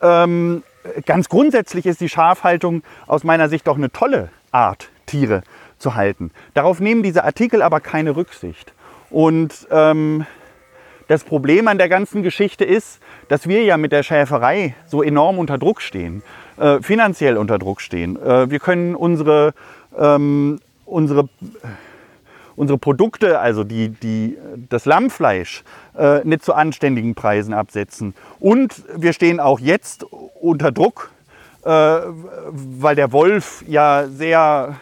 ähm, 0.00 0.62
ganz 1.04 1.28
grundsätzlich 1.28 1.84
ist 1.84 2.00
die 2.00 2.08
Schafhaltung 2.08 2.82
aus 3.06 3.24
meiner 3.24 3.50
Sicht 3.50 3.66
doch 3.66 3.76
eine 3.76 3.92
tolle 3.92 4.30
Art, 4.52 4.88
Tiere 5.04 5.42
zu 5.76 5.96
halten. 5.96 6.30
Darauf 6.54 6.80
nehmen 6.80 7.02
diese 7.02 7.24
Artikel 7.24 7.60
aber 7.60 7.80
keine 7.80 8.16
Rücksicht. 8.16 8.72
Und 9.10 9.68
ähm, 9.70 10.24
das 11.08 11.24
Problem 11.24 11.68
an 11.68 11.76
der 11.76 11.90
ganzen 11.90 12.22
Geschichte 12.22 12.64
ist, 12.64 13.00
dass 13.28 13.46
wir 13.46 13.64
ja 13.64 13.76
mit 13.76 13.92
der 13.92 14.02
Schäferei 14.02 14.74
so 14.86 15.02
enorm 15.02 15.38
unter 15.38 15.58
Druck 15.58 15.82
stehen, 15.82 16.22
äh, 16.56 16.80
finanziell 16.80 17.36
unter 17.36 17.58
Druck 17.58 17.82
stehen. 17.82 18.16
Äh, 18.16 18.48
wir 18.48 18.60
können 18.60 18.94
unsere, 18.94 19.52
ähm, 19.98 20.58
unsere, 20.86 21.28
unsere 22.56 22.78
Produkte, 22.78 23.38
also 23.40 23.64
die, 23.64 23.88
die, 23.88 24.38
das 24.68 24.84
Lammfleisch, 24.84 25.64
äh, 25.96 26.20
nicht 26.24 26.44
zu 26.44 26.54
anständigen 26.54 27.14
Preisen 27.14 27.54
absetzen. 27.54 28.14
Und 28.40 28.82
wir 28.94 29.12
stehen 29.12 29.40
auch 29.40 29.60
jetzt 29.60 30.04
unter 30.40 30.72
Druck, 30.72 31.10
äh, 31.64 31.68
weil 31.70 32.96
der 32.96 33.12
Wolf 33.12 33.64
ja 33.66 34.06
sehr 34.06 34.76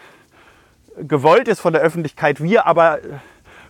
gewollt 0.97 1.47
ist 1.47 1.59
von 1.59 1.73
der 1.73 1.81
Öffentlichkeit, 1.81 2.41
wir 2.41 2.67
aber 2.67 2.99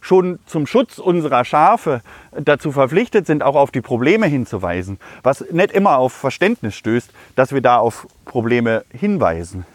schon 0.01 0.39
zum 0.45 0.67
Schutz 0.67 0.97
unserer 0.97 1.45
Schafe 1.45 2.01
dazu 2.31 2.71
verpflichtet 2.71 3.25
sind, 3.25 3.41
auch 3.41 3.55
auf 3.55 3.71
die 3.71 3.81
Probleme 3.81 4.25
hinzuweisen, 4.25 4.99
was 5.23 5.45
nicht 5.51 5.71
immer 5.71 5.97
auf 5.97 6.11
Verständnis 6.11 6.75
stößt, 6.75 7.11
dass 7.35 7.53
wir 7.53 7.61
da 7.61 7.77
auf 7.77 8.07
Probleme 8.25 8.83
hinweisen. 8.91 9.65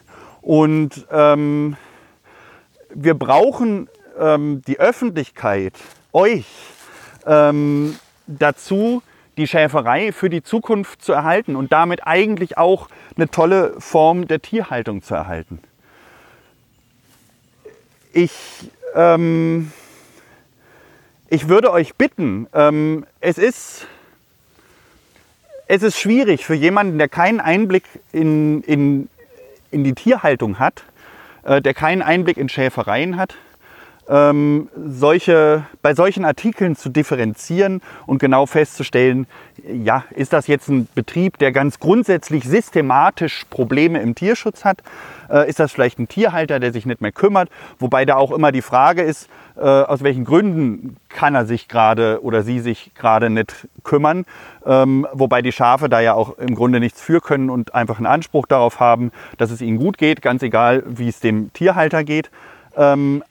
Und 0.42 1.06
ähm, 1.10 1.76
wir 2.94 3.14
brauchen 3.14 3.88
ähm, 4.18 4.62
die 4.66 4.78
Öffentlichkeit, 4.78 5.74
euch, 6.12 6.46
ähm, 7.26 7.96
dazu, 8.26 9.02
die 9.36 9.46
Schäferei 9.46 10.12
für 10.12 10.30
die 10.30 10.42
Zukunft 10.42 11.02
zu 11.02 11.12
erhalten 11.12 11.56
und 11.56 11.72
damit 11.72 12.06
eigentlich 12.06 12.58
auch 12.58 12.88
eine 13.16 13.28
tolle 13.30 13.74
Form 13.80 14.26
der 14.26 14.42
Tierhaltung 14.42 15.02
zu 15.02 15.14
erhalten. 15.14 15.60
Ich 18.12 18.32
ähm, 18.94 19.70
ich 21.30 21.48
würde 21.48 21.70
euch 21.72 21.94
bitten, 21.96 22.46
ähm, 22.54 23.04
es, 23.20 23.36
ist, 23.36 23.86
es 25.66 25.82
ist 25.82 25.98
schwierig 25.98 26.46
für 26.46 26.54
jemanden, 26.54 26.96
der 26.96 27.08
keinen 27.08 27.40
Einblick 27.40 27.84
in, 28.12 28.62
in, 28.62 29.10
in 29.70 29.84
die 29.84 29.94
Tierhaltung 29.94 30.58
hat, 30.58 30.84
äh, 31.42 31.60
der 31.60 31.74
keinen 31.74 32.00
Einblick 32.00 32.38
in 32.38 32.48
Schäfereien 32.48 33.18
hat, 33.18 33.34
ähm, 34.08 34.68
solche, 34.74 35.66
bei 35.82 35.94
solchen 35.94 36.24
Artikeln 36.24 36.76
zu 36.76 36.88
differenzieren 36.88 37.82
und 38.06 38.18
genau 38.18 38.46
festzustellen, 38.46 39.26
ja, 39.70 40.04
ist 40.10 40.32
das 40.32 40.46
jetzt 40.46 40.68
ein 40.68 40.88
Betrieb, 40.94 41.38
der 41.38 41.52
ganz 41.52 41.78
grundsätzlich 41.78 42.44
systematisch 42.44 43.44
Probleme 43.50 44.00
im 44.00 44.14
Tierschutz 44.14 44.64
hat? 44.64 44.82
Äh, 45.28 45.48
ist 45.48 45.60
das 45.60 45.72
vielleicht 45.72 45.98
ein 45.98 46.08
Tierhalter, 46.08 46.58
der 46.58 46.72
sich 46.72 46.86
nicht 46.86 47.00
mehr 47.00 47.12
kümmert? 47.12 47.50
Wobei 47.78 48.04
da 48.04 48.16
auch 48.16 48.32
immer 48.32 48.50
die 48.52 48.62
Frage 48.62 49.02
ist, 49.02 49.28
äh, 49.56 49.60
aus 49.60 50.02
welchen 50.02 50.24
Gründen 50.24 50.96
kann 51.08 51.34
er 51.34 51.44
sich 51.44 51.68
gerade 51.68 52.22
oder 52.22 52.42
sie 52.42 52.60
sich 52.60 52.92
gerade 52.94 53.28
nicht 53.28 53.68
kümmern? 53.82 54.24
Ähm, 54.64 55.06
wobei 55.12 55.42
die 55.42 55.52
Schafe 55.52 55.88
da 55.88 56.00
ja 56.00 56.14
auch 56.14 56.38
im 56.38 56.54
Grunde 56.54 56.80
nichts 56.80 57.02
für 57.02 57.20
können 57.20 57.50
und 57.50 57.74
einfach 57.74 57.98
einen 57.98 58.06
Anspruch 58.06 58.46
darauf 58.46 58.80
haben, 58.80 59.10
dass 59.36 59.50
es 59.50 59.60
ihnen 59.60 59.78
gut 59.78 59.98
geht, 59.98 60.22
ganz 60.22 60.42
egal, 60.42 60.82
wie 60.86 61.08
es 61.08 61.20
dem 61.20 61.52
Tierhalter 61.52 62.04
geht. 62.04 62.30
Ähm, 62.76 63.24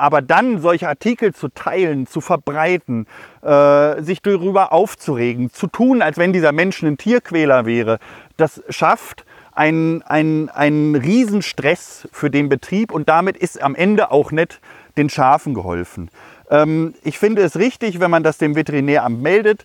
aber 0.00 0.22
dann 0.22 0.60
solche 0.60 0.88
Artikel 0.88 1.34
zu 1.34 1.48
teilen, 1.48 2.06
zu 2.06 2.20
verbreiten, 2.20 3.06
äh, 3.42 4.00
sich 4.02 4.22
darüber 4.22 4.72
aufzuregen, 4.72 5.52
zu 5.52 5.66
tun, 5.66 6.00
als 6.00 6.16
wenn 6.16 6.32
dieser 6.32 6.52
Mensch 6.52 6.82
ein 6.82 6.96
Tierquäler 6.96 7.66
wäre, 7.66 7.98
das 8.38 8.62
schafft 8.70 9.24
einen, 9.52 10.02
einen, 10.02 10.48
einen 10.48 10.94
Riesenstress 10.94 12.08
für 12.12 12.30
den 12.30 12.48
Betrieb 12.48 12.92
und 12.92 13.08
damit 13.10 13.36
ist 13.36 13.62
am 13.62 13.74
Ende 13.74 14.10
auch 14.10 14.32
nicht 14.32 14.60
den 14.96 15.10
Schafen 15.10 15.52
geholfen. 15.52 16.10
Ähm, 16.48 16.94
ich 17.02 17.18
finde 17.18 17.42
es 17.42 17.56
richtig, 17.56 18.00
wenn 18.00 18.10
man 18.10 18.22
das 18.22 18.38
dem 18.38 18.56
Veterinäramt 18.56 19.20
meldet. 19.20 19.62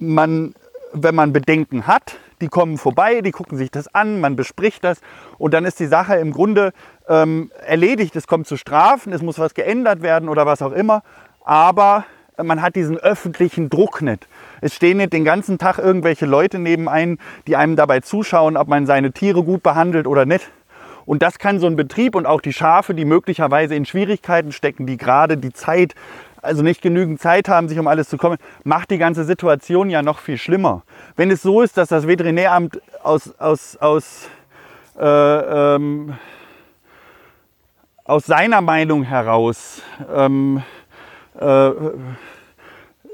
Man, 0.00 0.54
wenn 0.92 1.14
man 1.14 1.32
Bedenken 1.32 1.86
hat, 1.86 2.16
die 2.40 2.48
kommen 2.48 2.76
vorbei, 2.76 3.20
die 3.20 3.30
gucken 3.30 3.56
sich 3.56 3.70
das 3.70 3.94
an, 3.94 4.20
man 4.20 4.34
bespricht 4.34 4.82
das 4.82 5.00
und 5.38 5.54
dann 5.54 5.64
ist 5.64 5.78
die 5.78 5.86
Sache 5.86 6.16
im 6.16 6.32
Grunde 6.32 6.72
ähm, 7.12 7.50
erledigt. 7.66 8.16
Es 8.16 8.26
kommt 8.26 8.46
zu 8.46 8.56
Strafen, 8.56 9.12
es 9.12 9.22
muss 9.22 9.38
was 9.38 9.54
geändert 9.54 10.02
werden 10.02 10.28
oder 10.28 10.46
was 10.46 10.62
auch 10.62 10.72
immer. 10.72 11.02
Aber 11.44 12.04
man 12.42 12.62
hat 12.62 12.74
diesen 12.74 12.96
öffentlichen 12.96 13.68
Druck 13.68 14.00
nicht. 14.00 14.26
Es 14.60 14.74
stehen 14.74 14.96
nicht 14.96 15.12
den 15.12 15.24
ganzen 15.24 15.58
Tag 15.58 15.78
irgendwelche 15.78 16.24
Leute 16.24 16.58
neben 16.58 16.88
einem, 16.88 17.18
die 17.46 17.56
einem 17.56 17.76
dabei 17.76 18.00
zuschauen, 18.00 18.56
ob 18.56 18.68
man 18.68 18.86
seine 18.86 19.12
Tiere 19.12 19.44
gut 19.44 19.62
behandelt 19.62 20.06
oder 20.06 20.24
nicht. 20.24 20.50
Und 21.04 21.22
das 21.22 21.38
kann 21.38 21.58
so 21.58 21.66
ein 21.66 21.76
Betrieb 21.76 22.14
und 22.14 22.26
auch 22.26 22.40
die 22.40 22.52
Schafe, 22.52 22.94
die 22.94 23.04
möglicherweise 23.04 23.74
in 23.74 23.84
Schwierigkeiten 23.84 24.52
stecken, 24.52 24.86
die 24.86 24.96
gerade 24.96 25.36
die 25.36 25.52
Zeit, 25.52 25.94
also 26.40 26.62
nicht 26.62 26.80
genügend 26.80 27.20
Zeit 27.20 27.48
haben, 27.48 27.68
sich 27.68 27.78
um 27.78 27.88
alles 27.88 28.08
zu 28.08 28.16
kommen, 28.16 28.38
macht 28.64 28.90
die 28.90 28.98
ganze 28.98 29.24
Situation 29.24 29.90
ja 29.90 30.02
noch 30.02 30.20
viel 30.20 30.38
schlimmer. 30.38 30.82
Wenn 31.16 31.30
es 31.30 31.42
so 31.42 31.60
ist, 31.60 31.76
dass 31.76 31.88
das 31.88 32.06
Veterinäramt 32.06 32.80
aus, 33.02 33.34
aus, 33.38 33.76
aus, 33.78 34.28
äh, 34.98 35.04
ähm, 35.04 36.14
aus 38.04 38.26
seiner 38.26 38.60
Meinung 38.60 39.04
heraus 39.04 39.82
ähm, 40.12 40.62
äh, 41.38 41.70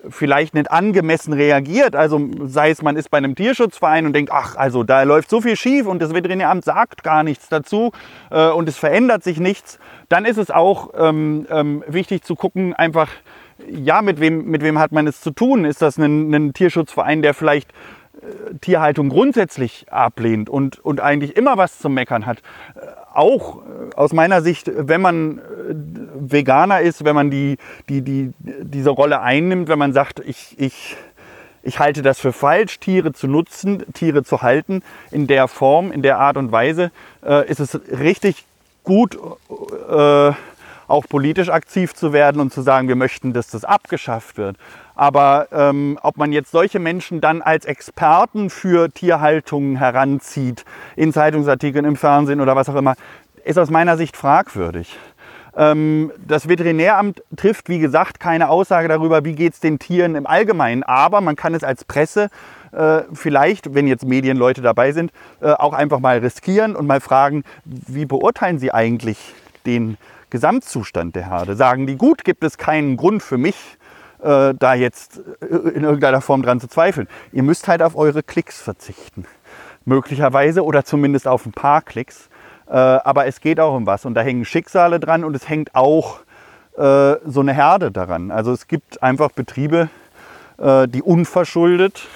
vielleicht 0.09 0.55
nicht 0.55 0.71
angemessen 0.71 1.33
reagiert. 1.33 1.95
Also 1.95 2.31
sei 2.45 2.71
es, 2.71 2.83
man 2.83 2.97
ist 2.97 3.11
bei 3.11 3.19
einem 3.19 3.35
Tierschutzverein 3.35 4.07
und 4.07 4.13
denkt, 4.13 4.31
ach, 4.33 4.57
also 4.57 4.85
da 4.85 5.03
läuft 5.03 5.29
so 5.29 5.41
viel 5.41 5.57
schief 5.57 5.87
und 5.87 6.01
das 6.01 6.15
Veterinäramt 6.15 6.65
sagt 6.65 7.03
gar 7.03 7.23
nichts 7.23 7.49
dazu 7.49 7.93
äh, 8.31 8.49
und 8.49 8.69
es 8.69 8.79
verändert 8.79 9.23
sich 9.23 9.41
nichts, 9.41 9.79
dann 10.09 10.25
ist 10.25 10.39
es 10.39 10.51
auch 10.51 10.91
ähm, 10.97 11.47
ähm, 11.51 11.85
wichtig 11.87 12.23
zu 12.25 12.35
gucken, 12.35 12.75
einfach, 12.75 13.09
ja, 13.69 14.03
mit 14.03 14.21
wem, 14.21 14.47
mit 14.47 14.63
wem 14.63 14.79
hat 14.79 14.93
man 14.93 15.07
es 15.07 15.21
zu 15.21 15.33
tun? 15.33 15.65
Ist 15.65 15.83
das 15.83 15.99
ein, 15.99 16.33
ein 16.33 16.53
Tierschutzverein, 16.55 17.23
der 17.23 17.35
vielleicht 17.35 17.71
äh, 18.23 18.55
Tierhaltung 18.61 19.11
grundsätzlich 19.11 19.87
ablehnt 19.91 20.49
und, 20.49 20.79
und 20.79 21.01
eigentlich 21.01 21.37
immer 21.37 21.57
was 21.57 21.79
zum 21.79 21.93
Meckern 21.93 22.25
hat? 22.25 22.39
Äh, 23.19 23.21
auch 23.21 23.57
äh, 23.57 23.95
aus 23.97 24.13
meiner 24.13 24.43
Sicht, 24.43 24.71
wenn 24.75 25.01
man 25.01 25.41
Veganer 26.15 26.81
ist, 26.81 27.05
wenn 27.05 27.15
man 27.15 27.31
die, 27.31 27.59
die, 27.89 28.03
die, 28.03 28.33
diese 28.39 28.91
Rolle 28.91 29.21
einnimmt, 29.21 29.69
wenn 29.69 29.79
man 29.79 29.93
sagt, 29.93 30.21
ich, 30.21 30.55
ich, 30.59 30.97
ich 31.63 31.79
halte 31.79 32.03
das 32.03 32.19
für 32.19 32.33
falsch, 32.33 32.79
Tiere 32.81 33.13
zu 33.13 33.27
nutzen, 33.27 33.85
Tiere 33.93 34.23
zu 34.23 34.43
halten, 34.43 34.83
in 35.11 35.27
der 35.27 35.49
Form, 35.49 35.93
in 35.93 36.03
der 36.03 36.19
Art 36.19 36.37
und 36.37 36.53
Weise, 36.53 36.91
äh, 37.25 37.49
ist 37.49 37.61
es 37.61 37.79
richtig 37.91 38.45
gut, 38.85 39.19
äh, 39.91 40.33
auch 40.89 41.07
politisch 41.07 41.51
aktiv 41.51 41.95
zu 41.95 42.15
werden 42.15 42.41
und 42.41 42.53
zu 42.53 42.63
sagen, 42.63 42.89
wir 42.89 42.97
möchten, 42.97 43.35
dass 43.35 43.49
das 43.49 43.65
abgeschafft 43.65 44.39
wird. 44.39 44.57
Aber 44.99 45.47
ähm, 45.53 45.97
ob 46.03 46.17
man 46.17 46.33
jetzt 46.33 46.51
solche 46.51 46.81
Menschen 46.81 47.21
dann 47.21 47.41
als 47.41 47.67
Experten 47.67 48.51
für 48.51 48.91
Tierhaltung 48.91 49.77
heranzieht, 49.77 50.65
in 50.97 51.13
Zeitungsartikeln, 51.13 51.85
im 51.85 51.95
Fernsehen 51.95 52.41
oder 52.41 52.57
was 52.57 52.69
auch 52.69 52.75
immer, 52.75 52.97
ist 53.45 53.61
aus 53.61 53.71
meiner 53.71 53.97
Sicht 53.97 54.17
fragwürdig. 54.17 54.99
Ähm, 55.57 56.11
das 56.27 56.49
Veterinäramt 56.49 57.23
trifft, 57.37 57.69
wie 57.69 57.79
gesagt, 57.79 58.19
keine 58.19 58.49
Aussage 58.49 58.89
darüber, 58.89 59.25
wie 59.25 59.37
geht 59.37 59.55
es 59.55 59.61
den 59.61 59.79
Tieren 59.79 60.17
im 60.17 60.27
Allgemeinen. 60.27 60.83
Aber 60.83 61.21
man 61.21 61.37
kann 61.37 61.55
es 61.55 61.63
als 61.63 61.85
Presse 61.85 62.29
äh, 62.73 63.03
vielleicht, 63.13 63.75
wenn 63.75 63.87
jetzt 63.87 64.05
Medienleute 64.05 64.63
dabei 64.63 64.91
sind, 64.91 65.13
äh, 65.41 65.53
auch 65.53 65.75
einfach 65.75 66.01
mal 66.01 66.19
riskieren 66.19 66.75
und 66.75 66.89
mal 66.89 67.01
fragen, 67.01 67.45
wie 67.65 68.05
beurteilen 68.05 68.59
Sie 68.59 68.75
eigentlich 68.75 69.33
den 69.65 69.97
Gesamtzustand 70.31 71.15
der 71.15 71.31
Herde? 71.31 71.55
Sagen 71.55 71.87
die 71.87 71.95
gut, 71.95 72.25
gibt 72.25 72.43
es 72.43 72.59
keinen 72.59 72.97
Grund 72.97 73.23
für 73.23 73.39
mich, 73.39 73.78
äh, 74.23 74.55
da 74.59 74.75
jetzt 74.75 75.21
in 75.41 75.85
irgendeiner 75.85 76.21
Form 76.21 76.43
dran 76.43 76.61
zu 76.61 76.69
zweifeln. 76.69 77.09
Ihr 77.33 77.43
müsst 77.43 77.69
halt 77.69 77.83
auf 77.83 77.97
eure 77.97 78.23
Klicks 78.23 78.61
verzichten. 78.61 79.27
Möglicherweise 79.85 80.65
oder 80.65 80.85
zumindest 80.85 81.27
auf 81.27 81.47
ein 81.47 81.53
paar 81.53 81.83
Klicks. 81.83 82.29
Äh, 82.69 82.73
aber 82.73 83.27
es 83.27 83.41
geht 83.41 83.61
auch 83.61 83.75
um 83.75 83.87
was 83.87 84.05
und 84.05 84.15
da 84.15 84.21
hängen 84.21 84.45
Schicksale 84.45 85.01
dran 85.01 85.25
und 85.25 85.35
es 85.35 85.49
hängt 85.49 85.75
auch 85.75 86.21
äh, 86.77 87.17
so 87.25 87.41
eine 87.41 87.55
Herde 87.55 87.91
daran. 87.91 88.31
Also 88.31 88.53
es 88.53 88.69
gibt 88.69 89.03
einfach 89.03 89.31
Betriebe, 89.33 89.89
äh, 90.59 90.87
die 90.87 91.03
unverschuldet, 91.03 92.07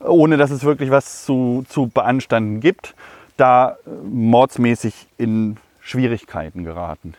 ohne 0.00 0.36
dass 0.36 0.50
es 0.50 0.64
wirklich 0.64 0.90
was 0.90 1.24
zu, 1.24 1.64
zu 1.68 1.88
beanstanden 1.88 2.60
gibt, 2.60 2.94
da 3.36 3.76
äh, 3.86 3.90
mordsmäßig 4.04 5.08
in 5.18 5.58
Schwierigkeiten 5.80 6.64
geraten. 6.64 7.14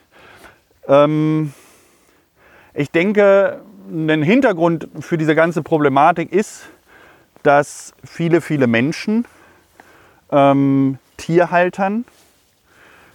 Ähm, 0.88 1.54
ich 2.74 2.92
denke, 2.92 3.62
ein 3.90 4.24
Hintergrund 4.24 4.88
für 5.00 5.18
diese 5.18 5.36
ganze 5.36 5.64
Problematik 5.64 6.32
ist, 6.32 6.68
dass 7.44 7.94
viele, 8.04 8.42
viele 8.42 8.68
Menschen 8.68 9.26
ähm, 10.32 10.98
Tierhaltern, 11.18 12.06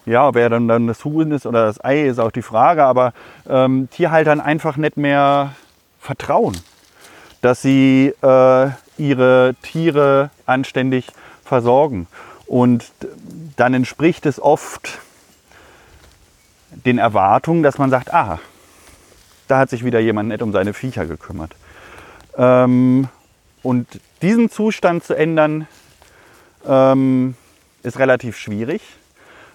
ja, 0.06 0.34
wer 0.34 0.50
dann, 0.50 0.68
dann 0.68 0.86
das 0.86 1.04
Huhn 1.04 1.30
ist 1.32 1.46
oder 1.46 1.66
das 1.66 1.82
Ei, 1.82 2.02
ist 2.06 2.18
auch 2.18 2.30
die 2.30 2.42
Frage, 2.42 2.84
aber 2.84 3.12
ähm, 3.48 3.88
Tierhaltern 3.90 4.40
einfach 4.40 4.76
nicht 4.76 4.96
mehr 4.96 5.52
vertrauen, 6.00 6.56
dass 7.40 7.62
sie 7.62 8.12
äh, 8.22 8.68
ihre 8.98 9.54
Tiere 9.62 10.30
anständig 10.46 11.08
versorgen. 11.44 12.06
Und 12.46 12.92
dann 13.56 13.74
entspricht 13.74 14.26
es 14.26 14.40
oft 14.40 14.98
den 16.70 16.98
Erwartungen, 16.98 17.62
dass 17.62 17.78
man 17.78 17.90
sagt, 17.90 18.12
ah, 18.12 18.38
da 19.48 19.58
hat 19.58 19.70
sich 19.70 19.84
wieder 19.84 20.00
jemand 20.00 20.28
nicht 20.28 20.42
um 20.42 20.52
seine 20.52 20.72
Viecher 20.72 21.06
gekümmert. 21.06 21.52
Ähm, 22.36 23.08
und 23.62 23.86
diesen 24.22 24.50
Zustand 24.50 25.04
zu 25.04 25.14
ändern, 25.14 25.66
ähm, 26.66 27.34
ist 27.82 27.98
relativ 27.98 28.36
schwierig, 28.36 28.82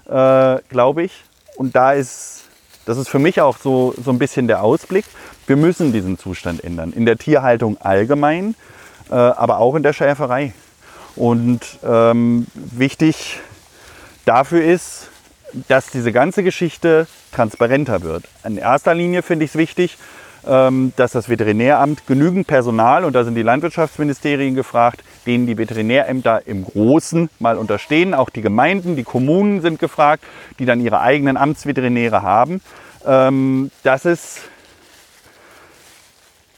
äh, 0.08 0.58
glaube 0.70 1.04
ich. 1.04 1.24
Und 1.58 1.76
da 1.76 1.94
ist, 1.94 2.44
das 2.86 2.98
ist 2.98 3.10
für 3.10 3.20
mich 3.20 3.42
auch 3.42 3.58
so, 3.58 3.94
so 4.04 4.12
ein 4.12 4.20
bisschen 4.20 4.48
der 4.48 4.64
Ausblick. 4.64 5.06
Wir 5.48 5.56
müssen 5.56 5.92
diesen 5.92 6.18
Zustand 6.18 6.64
ändern. 6.64 6.94
In 6.94 7.06
der 7.06 7.18
Tierhaltung 7.18 7.78
allgemein, 7.82 8.56
äh, 9.10 9.16
aber 9.16 9.58
auch 9.58 9.76
in 9.76 9.84
der 9.84 9.94
Schäferei. 9.94 10.54
Und 11.16 11.62
ähm, 11.84 12.48
wichtig 12.54 13.40
dafür 14.26 14.64
ist, 14.64 15.10
dass 15.68 15.88
diese 15.88 16.12
ganze 16.12 16.44
Geschichte 16.44 17.08
transparenter 17.32 18.02
wird. 18.02 18.26
In 18.44 18.58
erster 18.58 18.94
Linie 18.94 19.22
finde 19.22 19.46
ich 19.46 19.52
es 19.52 19.58
wichtig, 19.58 19.98
ähm, 20.48 20.94
dass 20.96 21.12
das 21.12 21.30
Veterinäramt 21.30 22.08
genügend 22.08 22.48
Personal, 22.48 23.04
und 23.04 23.14
da 23.14 23.24
sind 23.24 23.36
die 23.36 23.42
Landwirtschaftsministerien 23.42 24.56
gefragt, 24.56 25.04
denen 25.26 25.48
die 25.48 25.58
Veterinärämter 25.58 26.48
im 26.48 26.64
Großen 26.64 27.30
mal 27.40 27.58
unterstehen. 27.58 28.14
Auch 28.14 28.30
die 28.30 28.42
Gemeinden, 28.42 28.96
die 28.96 29.04
Kommunen 29.04 29.62
sind 29.62 29.80
gefragt, 29.80 30.24
die 30.58 30.66
dann 30.66 30.82
ihre 30.82 31.02
eigenen 31.02 31.38
Amtsveterinäre 31.38 32.22
haben, 32.22 32.62
ähm, 33.06 33.72
dass 33.84 34.06
es 34.06 34.42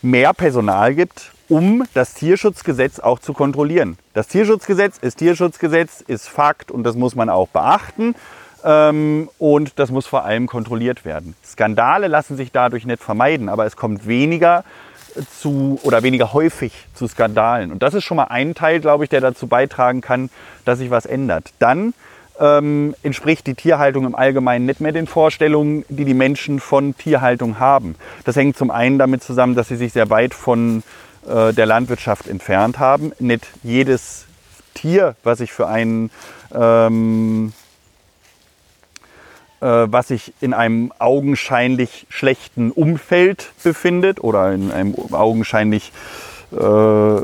mehr 0.01 0.33
Personal 0.33 0.95
gibt, 0.95 1.31
um 1.49 1.83
das 1.93 2.13
Tierschutzgesetz 2.13 2.99
auch 2.99 3.19
zu 3.19 3.33
kontrollieren. 3.33 3.97
Das 4.13 4.27
Tierschutzgesetz 4.27 4.97
ist 4.99 5.17
Tierschutzgesetz, 5.17 6.01
ist 6.01 6.27
Fakt 6.27 6.71
und 6.71 6.83
das 6.83 6.95
muss 6.95 7.15
man 7.15 7.29
auch 7.29 7.49
beachten. 7.49 8.15
Ähm, 8.63 9.29
und 9.37 9.79
das 9.79 9.91
muss 9.91 10.07
vor 10.07 10.23
allem 10.23 10.47
kontrolliert 10.47 11.05
werden. 11.05 11.35
Skandale 11.45 12.07
lassen 12.07 12.37
sich 12.37 12.51
dadurch 12.51 12.85
nicht 12.85 13.01
vermeiden, 13.01 13.49
aber 13.49 13.65
es 13.65 13.75
kommt 13.75 14.07
weniger 14.07 14.63
zu 15.39 15.79
oder 15.83 16.03
weniger 16.03 16.33
häufig 16.33 16.73
zu 16.93 17.07
Skandalen. 17.07 17.71
Und 17.71 17.83
das 17.83 17.93
ist 17.93 18.03
schon 18.03 18.17
mal 18.17 18.25
ein 18.25 18.55
Teil, 18.55 18.79
glaube 18.79 19.03
ich, 19.03 19.09
der 19.09 19.21
dazu 19.21 19.47
beitragen 19.47 20.01
kann, 20.01 20.29
dass 20.65 20.79
sich 20.79 20.89
was 20.89 21.05
ändert. 21.05 21.51
Dann 21.59 21.93
ähm, 22.39 22.95
entspricht 23.03 23.45
die 23.47 23.55
Tierhaltung 23.55 24.05
im 24.05 24.15
Allgemeinen 24.15 24.65
nicht 24.65 24.81
mehr 24.81 24.91
den 24.91 25.07
Vorstellungen, 25.07 25.85
die 25.89 26.05
die 26.05 26.13
Menschen 26.13 26.59
von 26.59 26.95
Tierhaltung 26.97 27.59
haben. 27.59 27.95
Das 28.25 28.35
hängt 28.35 28.57
zum 28.57 28.71
einen 28.71 28.97
damit 28.97 29.23
zusammen, 29.23 29.55
dass 29.55 29.67
sie 29.67 29.75
sich 29.75 29.93
sehr 29.93 30.09
weit 30.09 30.33
von 30.33 30.83
äh, 31.27 31.53
der 31.53 31.65
Landwirtschaft 31.65 32.27
entfernt 32.27 32.79
haben. 32.79 33.11
Nicht 33.19 33.47
jedes 33.63 34.25
Tier, 34.73 35.15
was 35.23 35.39
sich 35.39 35.51
für 35.51 35.67
einen 35.67 36.09
ähm, 36.53 37.53
äh, 37.53 37.60
was 39.61 40.07
sich 40.07 40.33
in 40.41 40.53
einem 40.53 40.91
augenscheinlich 40.97 42.07
schlechten 42.09 42.71
Umfeld 42.71 43.51
befindet 43.63 44.23
oder 44.23 44.51
in 44.51 44.71
einem 44.71 44.95
augenscheinlich 45.11 45.91
äh, 46.51 47.21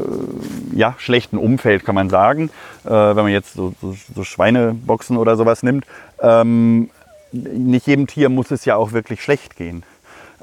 ja, 0.75 0.95
schlechten 0.97 1.37
Umfeld, 1.37 1.85
kann 1.85 1.95
man 1.95 2.09
sagen. 2.09 2.49
Äh, 2.85 2.89
wenn 2.89 3.15
man 3.15 3.27
jetzt 3.27 3.53
so, 3.53 3.73
so, 3.81 3.95
so, 4.15 4.23
Schweineboxen 4.23 5.17
oder 5.17 5.35
sowas 5.35 5.63
nimmt. 5.63 5.85
Ähm, 6.21 6.89
nicht 7.31 7.87
jedem 7.87 8.07
Tier 8.07 8.29
muss 8.29 8.51
es 8.51 8.65
ja 8.65 8.75
auch 8.75 8.93
wirklich 8.93 9.21
schlecht 9.21 9.57
gehen. 9.57 9.83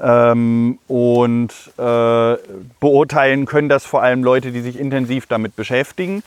Ähm, 0.01 0.77
und 0.87 1.51
äh, 1.77 2.35
beurteilen 2.79 3.45
können 3.45 3.69
das 3.69 3.85
vor 3.85 4.03
allem 4.03 4.23
Leute, 4.23 4.51
die 4.51 4.61
sich 4.61 4.77
intensiv 4.77 5.25
damit 5.25 5.55
beschäftigen. 5.55 6.21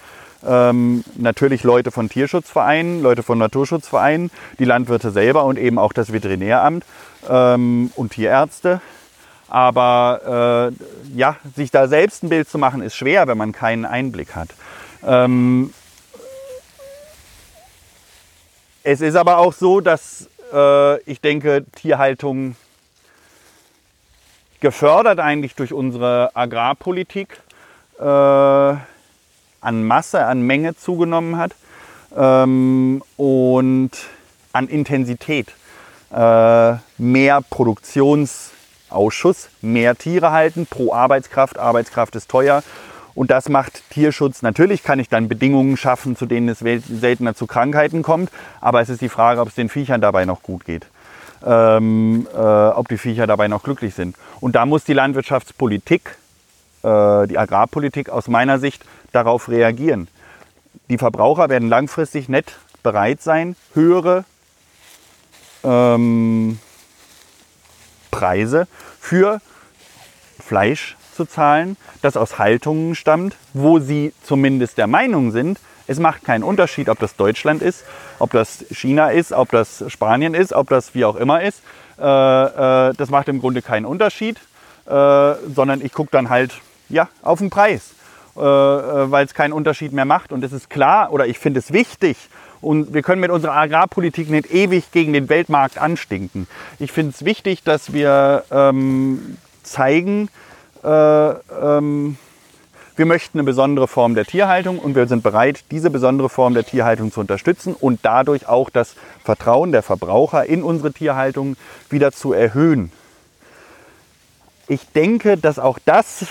Ähm, 0.46 1.04
natürlich 1.16 1.64
Leute 1.64 1.90
von 1.90 2.08
Tierschutzvereinen, 2.08 3.02
Leute 3.02 3.22
von 3.22 3.38
Naturschutzvereinen, 3.38 4.30
die 4.58 4.64
Landwirte 4.64 5.10
selber 5.10 5.44
und 5.44 5.58
eben 5.58 5.78
auch 5.78 5.92
das 5.92 6.12
Veterinäramt 6.12 6.84
ähm, 7.28 7.90
und 7.96 8.12
Tierärzte. 8.12 8.80
Aber 9.48 10.72
äh, 10.72 11.16
ja, 11.16 11.36
sich 11.56 11.70
da 11.70 11.88
selbst 11.88 12.22
ein 12.22 12.28
Bild 12.28 12.48
zu 12.48 12.58
machen, 12.58 12.82
ist 12.82 12.94
schwer, 12.94 13.26
wenn 13.26 13.38
man 13.38 13.52
keinen 13.52 13.84
Einblick 13.84 14.36
hat. 14.36 14.50
Ähm, 15.04 15.72
es 18.82 19.00
ist 19.00 19.16
aber 19.16 19.38
auch 19.38 19.52
so, 19.52 19.80
dass 19.80 20.28
äh, 20.52 21.00
ich 21.02 21.20
denke, 21.20 21.64
Tierhaltung 21.74 22.56
gefördert 24.60 25.18
eigentlich 25.18 25.54
durch 25.54 25.72
unsere 25.72 26.30
Agrarpolitik 26.34 27.40
äh, 27.98 28.74
an 29.60 29.84
Masse, 29.84 30.25
an 30.25 30.42
Menge 30.42 30.76
zugenommen 30.76 31.36
hat 31.36 31.52
ähm, 32.16 33.02
und 33.16 33.90
an 34.52 34.68
Intensität. 34.68 35.52
Äh, 36.10 36.76
mehr 36.97 37.42
Produktionsausschuss, 37.50 39.50
mehr 39.60 39.94
Tiere 39.97 40.32
halten 40.32 40.66
pro 40.66 40.94
Arbeitskraft. 40.94 41.58
Arbeitskraft 41.58 42.16
ist 42.16 42.30
teuer. 42.30 42.62
Und 43.14 43.30
das 43.32 43.49
macht 43.49 43.82
Tierschutz. 43.90 44.42
Natürlich 44.42 44.84
kann 44.84 45.00
ich 45.00 45.08
dann 45.08 45.28
Bedingungen 45.28 45.76
schaffen, 45.76 46.16
zu 46.16 46.25
denen 46.25 46.49
es 46.49 46.60
seltener 46.60 47.34
zu 47.34 47.49
Krankheiten 47.49 48.02
kommt. 48.02 48.30
Aber 48.60 48.80
es 48.80 48.88
ist 48.88 49.00
die 49.00 49.08
Frage, 49.08 49.40
ob 49.40 49.49
es 49.49 49.56
den 49.56 49.68
Viechern 49.68 50.00
dabei 50.00 50.25
noch 50.25 50.42
gut 50.42 50.64
geht. 50.64 50.86
Ähm, 51.44 52.28
äh, 52.32 52.38
ob 52.38 52.88
die 52.88 52.97
Viecher 52.97 53.26
dabei 53.26 53.49
noch 53.49 53.64
glücklich 53.64 53.94
sind. 53.94 54.16
Und 54.40 54.54
da 54.54 54.66
muss 54.66 54.84
die 54.84 54.92
Landwirtschaftspolitik, 54.92 56.16
äh, 56.82 57.26
die 57.26 57.38
Agrarpolitik 57.38 58.10
aus 58.10 58.28
meiner 58.28 58.58
Sicht 58.58 58.84
darauf 59.12 59.49
reagieren. 59.49 60.08
Die 60.91 60.99
Verbraucher 60.99 61.49
werden 61.49 61.69
langfristig 61.69 62.28
nicht 62.28 62.58
bereit 62.82 63.21
sein, 63.21 63.56
höhere 63.75 64.25
ähm, 65.64 66.58
Preise 68.10 68.67
für 69.00 69.41
Fleisch 70.38 70.97
zu 71.14 71.25
zahlen, 71.25 71.76
das 72.00 72.17
aus 72.17 72.38
Haltungen 72.38 72.95
stammt, 72.95 73.36
wo 73.52 73.80
sie 73.80 74.12
zumindest 74.23 74.78
der 74.78 74.86
Meinung 74.86 75.32
sind, 75.32 75.58
es 75.88 75.99
macht 75.99 76.23
keinen 76.23 76.45
Unterschied, 76.45 76.91
ob 76.91 76.99
das 76.99 77.17
Deutschland 77.17 77.62
ist, 77.62 77.82
ob 78.19 78.30
das 78.32 78.64
China 78.71 79.08
ist, 79.08 79.32
ob 79.32 79.50
das 79.50 79.84
Spanien 79.88 80.34
ist, 80.34 80.52
ob 80.52 80.69
das 80.69 80.95
wie 80.95 81.04
auch 81.06 81.17
immer 81.17 81.43
ist. 81.43 81.62
Äh, 81.99 82.02
äh, 82.02 82.93
das 82.95 83.08
macht 83.08 83.28
im 83.28 83.41
Grunde 83.41 83.62
keinen 83.62 83.86
Unterschied, 83.86 84.36
äh, 84.86 85.34
sondern 85.54 85.80
ich 85.82 85.93
gucke 85.93 86.10
dann 86.12 86.28
halt 86.28 86.60
ja, 86.88 87.08
auf 87.22 87.38
den 87.38 87.50
Preis. 87.50 87.94
Äh, 88.38 88.40
äh, 88.40 89.10
weil 89.10 89.26
es 89.26 89.34
keinen 89.34 89.52
Unterschied 89.52 89.92
mehr 89.92 90.04
macht. 90.04 90.30
Und 90.30 90.44
es 90.44 90.52
ist 90.52 90.70
klar, 90.70 91.12
oder 91.12 91.26
ich 91.26 91.40
finde 91.40 91.58
es 91.58 91.72
wichtig, 91.72 92.16
und 92.60 92.94
wir 92.94 93.02
können 93.02 93.20
mit 93.20 93.30
unserer 93.30 93.54
Agrarpolitik 93.54 94.30
nicht 94.30 94.52
ewig 94.52 94.92
gegen 94.92 95.12
den 95.12 95.28
Weltmarkt 95.28 95.78
anstinken. 95.78 96.46
Ich 96.78 96.92
finde 96.92 97.12
es 97.14 97.24
wichtig, 97.24 97.64
dass 97.64 97.92
wir 97.92 98.44
ähm, 98.50 99.38
zeigen, 99.64 100.28
äh, 100.84 100.88
ähm, 100.88 102.16
wir 102.96 103.06
möchten 103.06 103.38
eine 103.38 103.44
besondere 103.44 103.88
Form 103.88 104.14
der 104.14 104.24
Tierhaltung 104.24 104.78
und 104.78 104.94
wir 104.94 105.06
sind 105.06 105.22
bereit, 105.22 105.64
diese 105.70 105.90
besondere 105.90 106.28
Form 106.28 106.54
der 106.54 106.64
Tierhaltung 106.64 107.10
zu 107.12 107.20
unterstützen 107.20 107.74
und 107.74 108.00
dadurch 108.02 108.48
auch 108.48 108.70
das 108.70 108.94
Vertrauen 109.24 109.72
der 109.72 109.82
Verbraucher 109.82 110.46
in 110.46 110.62
unsere 110.62 110.92
Tierhaltung 110.92 111.56
wieder 111.90 112.12
zu 112.12 112.32
erhöhen. 112.32 112.92
Ich 114.66 114.86
denke, 114.92 115.36
dass 115.36 115.58
auch 115.58 115.78
das 115.84 116.26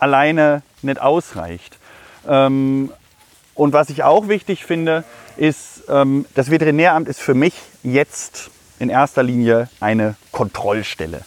alleine 0.00 0.62
nicht 0.82 1.00
ausreicht. 1.00 1.78
Ähm, 2.28 2.90
und 3.54 3.72
was 3.72 3.90
ich 3.90 4.02
auch 4.02 4.28
wichtig 4.28 4.64
finde, 4.64 5.04
ist, 5.36 5.82
ähm, 5.88 6.26
das 6.34 6.50
Veterinäramt 6.50 7.08
ist 7.08 7.20
für 7.20 7.34
mich 7.34 7.54
jetzt 7.82 8.50
in 8.78 8.88
erster 8.88 9.22
Linie 9.22 9.68
eine 9.80 10.16
Kontrollstelle. 10.32 11.20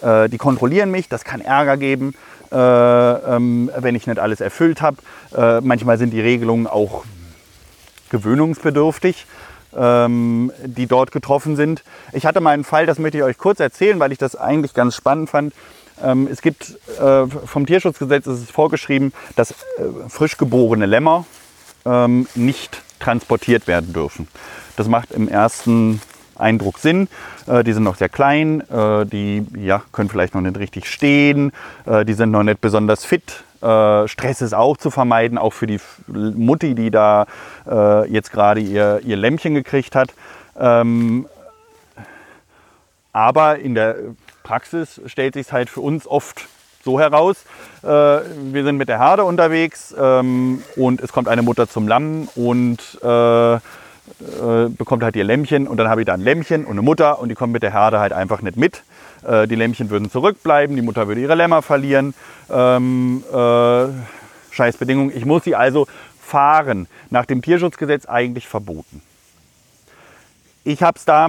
Äh, 0.00 0.28
die 0.28 0.38
kontrollieren 0.38 0.90
mich, 0.90 1.08
das 1.08 1.24
kann 1.24 1.40
Ärger 1.40 1.76
geben, 1.76 2.14
äh, 2.50 2.56
ähm, 2.56 3.70
wenn 3.76 3.94
ich 3.94 4.06
nicht 4.06 4.18
alles 4.18 4.40
erfüllt 4.40 4.82
habe. 4.82 4.98
Äh, 5.36 5.60
manchmal 5.60 5.98
sind 5.98 6.10
die 6.10 6.20
Regelungen 6.20 6.66
auch 6.66 7.04
gewöhnungsbedürftig, 8.10 9.26
ähm, 9.76 10.52
die 10.64 10.86
dort 10.86 11.12
getroffen 11.12 11.56
sind. 11.56 11.82
Ich 12.12 12.26
hatte 12.26 12.40
mal 12.40 12.50
einen 12.50 12.64
Fall, 12.64 12.86
das 12.86 12.98
möchte 12.98 13.18
ich 13.18 13.24
euch 13.24 13.38
kurz 13.38 13.58
erzählen, 13.58 13.98
weil 14.00 14.12
ich 14.12 14.18
das 14.18 14.36
eigentlich 14.36 14.74
ganz 14.74 14.94
spannend 14.94 15.30
fand. 15.30 15.54
Ähm, 16.02 16.28
es 16.30 16.42
gibt 16.42 16.76
äh, 17.00 17.26
vom 17.26 17.66
Tierschutzgesetz 17.66 18.26
ist 18.26 18.42
es 18.42 18.50
vorgeschrieben, 18.50 19.12
dass 19.36 19.52
äh, 19.52 19.54
frisch 20.08 20.36
geborene 20.36 20.86
Lämmer 20.86 21.24
ähm, 21.84 22.26
nicht 22.34 22.82
transportiert 22.98 23.66
werden 23.66 23.92
dürfen. 23.92 24.28
Das 24.76 24.88
macht 24.88 25.12
im 25.12 25.28
ersten 25.28 26.00
Eindruck 26.36 26.78
sind. 26.78 27.08
Äh, 27.46 27.64
die 27.64 27.72
sind 27.72 27.82
noch 27.82 27.96
sehr 27.96 28.08
klein, 28.08 28.62
die 28.70 29.44
ja, 29.56 29.82
können 29.92 30.08
vielleicht 30.08 30.34
noch 30.34 30.40
nicht 30.40 30.58
richtig 30.58 30.86
stehen, 30.86 31.52
die 31.86 32.14
sind 32.14 32.30
noch 32.30 32.42
nicht 32.42 32.60
besonders 32.60 33.04
fit. 33.04 33.44
Stress 33.60 34.42
ist 34.42 34.54
auch 34.54 34.76
zu 34.76 34.90
vermeiden, 34.90 35.38
auch 35.38 35.52
für 35.52 35.66
die 35.66 35.78
Mutti, 36.08 36.74
die 36.74 36.90
da 36.90 37.26
jetzt 38.08 38.32
gerade 38.32 38.60
ihr, 38.60 39.00
ihr 39.04 39.16
Lämmchen 39.16 39.54
gekriegt 39.54 39.94
hat. 39.94 40.14
Ähm, 40.58 41.26
aber 43.12 43.58
in 43.58 43.74
der 43.74 43.96
Praxis 44.42 45.00
stellt 45.06 45.34
sich 45.34 45.52
halt 45.52 45.70
für 45.70 45.80
uns 45.80 46.06
oft 46.06 46.46
so 46.84 46.98
heraus. 46.98 47.44
Äh, 47.82 47.86
wir 47.86 48.64
sind 48.64 48.76
mit 48.76 48.88
der 48.88 48.98
Herde 48.98 49.24
unterwegs 49.24 49.94
ähm, 49.98 50.62
und 50.76 51.00
es 51.00 51.12
kommt 51.12 51.28
eine 51.28 51.42
Mutter 51.42 51.68
zum 51.68 51.86
Lamm 51.88 52.28
und 52.34 52.98
äh, 53.02 53.54
äh, 53.54 53.60
bekommt 54.68 55.02
halt 55.02 55.16
ihr 55.16 55.24
Lämmchen 55.24 55.68
und 55.68 55.76
dann 55.76 55.88
habe 55.88 56.00
ich 56.00 56.06
da 56.06 56.14
ein 56.14 56.20
Lämmchen 56.20 56.64
und 56.64 56.72
eine 56.72 56.82
Mutter 56.82 57.20
und 57.20 57.28
die 57.28 57.34
kommen 57.34 57.52
mit 57.52 57.62
der 57.62 57.72
Herde 57.72 58.00
halt 58.00 58.12
einfach 58.12 58.42
nicht 58.42 58.56
mit. 58.56 58.82
Äh, 59.26 59.46
die 59.46 59.54
Lämmchen 59.54 59.90
würden 59.90 60.10
zurückbleiben, 60.10 60.74
die 60.74 60.82
Mutter 60.82 61.06
würde 61.08 61.20
ihre 61.20 61.34
Lämmer 61.34 61.62
verlieren. 61.62 62.14
Ähm, 62.50 63.22
äh, 63.32 63.86
scheiß 64.50 64.76
Bedingungen. 64.76 65.12
Ich 65.14 65.24
muss 65.24 65.44
sie 65.44 65.54
also 65.54 65.86
fahren. 66.20 66.88
Nach 67.10 67.26
dem 67.26 67.42
Tierschutzgesetz 67.42 68.06
eigentlich 68.06 68.48
verboten. 68.48 69.02
Ich 70.64 70.82
habe 70.82 70.96
es 70.96 71.04
da 71.04 71.28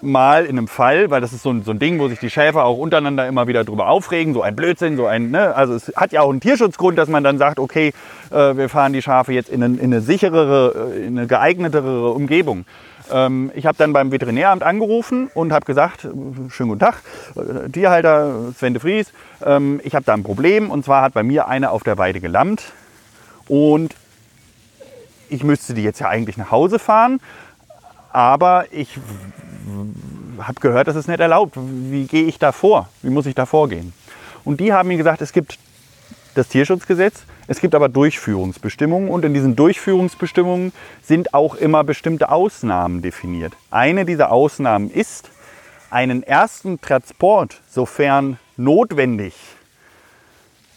mal 0.00 0.44
in 0.44 0.58
einem 0.58 0.66
Fall, 0.66 1.10
weil 1.10 1.20
das 1.20 1.32
ist 1.32 1.44
so 1.44 1.50
ein, 1.50 1.62
so 1.62 1.70
ein 1.70 1.78
Ding, 1.78 2.00
wo 2.00 2.08
sich 2.08 2.18
die 2.18 2.30
Schäfer 2.30 2.64
auch 2.64 2.76
untereinander 2.76 3.28
immer 3.28 3.46
wieder 3.46 3.62
drüber 3.62 3.88
aufregen, 3.88 4.34
so 4.34 4.42
ein 4.42 4.56
Blödsinn, 4.56 4.96
so 4.96 5.06
ein, 5.06 5.30
ne? 5.30 5.54
also 5.54 5.74
es 5.74 5.92
hat 5.94 6.10
ja 6.10 6.22
auch 6.22 6.30
einen 6.30 6.40
Tierschutzgrund, 6.40 6.98
dass 6.98 7.08
man 7.08 7.22
dann 7.22 7.38
sagt, 7.38 7.60
okay, 7.60 7.92
äh, 8.30 8.56
wir 8.56 8.68
fahren 8.68 8.92
die 8.92 9.02
Schafe 9.02 9.32
jetzt 9.32 9.48
in, 9.48 9.62
ein, 9.62 9.78
in 9.78 9.84
eine 9.84 10.00
sicherere, 10.00 10.90
äh, 10.96 11.06
in 11.06 11.16
eine 11.16 11.28
geeignetere 11.28 12.10
Umgebung. 12.10 12.64
Ähm, 13.12 13.52
ich 13.54 13.66
habe 13.66 13.78
dann 13.78 13.92
beim 13.92 14.10
Veterinäramt 14.10 14.64
angerufen 14.64 15.30
und 15.34 15.52
habe 15.52 15.64
gesagt, 15.64 16.08
schönen 16.48 16.70
guten 16.70 16.80
Tag, 16.80 17.02
äh, 17.36 17.68
Tierhalter 17.68 18.52
Sven 18.56 18.74
de 18.74 18.82
Vries, 18.82 19.12
ähm, 19.44 19.80
ich 19.84 19.94
habe 19.94 20.04
da 20.04 20.14
ein 20.14 20.24
Problem. 20.24 20.70
Und 20.70 20.84
zwar 20.84 21.02
hat 21.02 21.14
bei 21.14 21.22
mir 21.22 21.46
eine 21.46 21.70
auf 21.70 21.84
der 21.84 21.98
Weide 21.98 22.20
gelammt. 22.20 22.64
Und 23.46 23.94
ich 25.28 25.44
müsste 25.44 25.74
die 25.74 25.82
jetzt 25.82 26.00
ja 26.00 26.08
eigentlich 26.08 26.36
nach 26.36 26.50
Hause 26.50 26.78
fahren, 26.78 27.20
aber 28.12 28.66
ich 28.70 28.98
habe 30.38 30.60
gehört, 30.60 30.88
das 30.88 30.96
ist 30.96 31.08
nicht 31.08 31.20
erlaubt. 31.20 31.56
Wie 31.56 32.04
gehe 32.06 32.24
ich 32.24 32.38
da 32.38 32.52
vor? 32.52 32.88
Wie 33.02 33.10
muss 33.10 33.26
ich 33.26 33.34
da 33.34 33.46
vorgehen? 33.46 33.92
Und 34.44 34.60
die 34.60 34.72
haben 34.72 34.88
mir 34.88 34.96
gesagt, 34.96 35.22
es 35.22 35.32
gibt 35.32 35.58
das 36.34 36.48
Tierschutzgesetz, 36.48 37.22
es 37.46 37.60
gibt 37.60 37.74
aber 37.74 37.88
Durchführungsbestimmungen 37.88 39.10
und 39.10 39.24
in 39.24 39.34
diesen 39.34 39.56
Durchführungsbestimmungen 39.56 40.72
sind 41.02 41.34
auch 41.34 41.54
immer 41.54 41.84
bestimmte 41.84 42.30
Ausnahmen 42.30 43.02
definiert. 43.02 43.52
Eine 43.70 44.04
dieser 44.04 44.32
Ausnahmen 44.32 44.90
ist, 44.90 45.30
einen 45.90 46.22
ersten 46.22 46.80
Transport, 46.80 47.60
sofern 47.68 48.38
notwendig, 48.56 49.34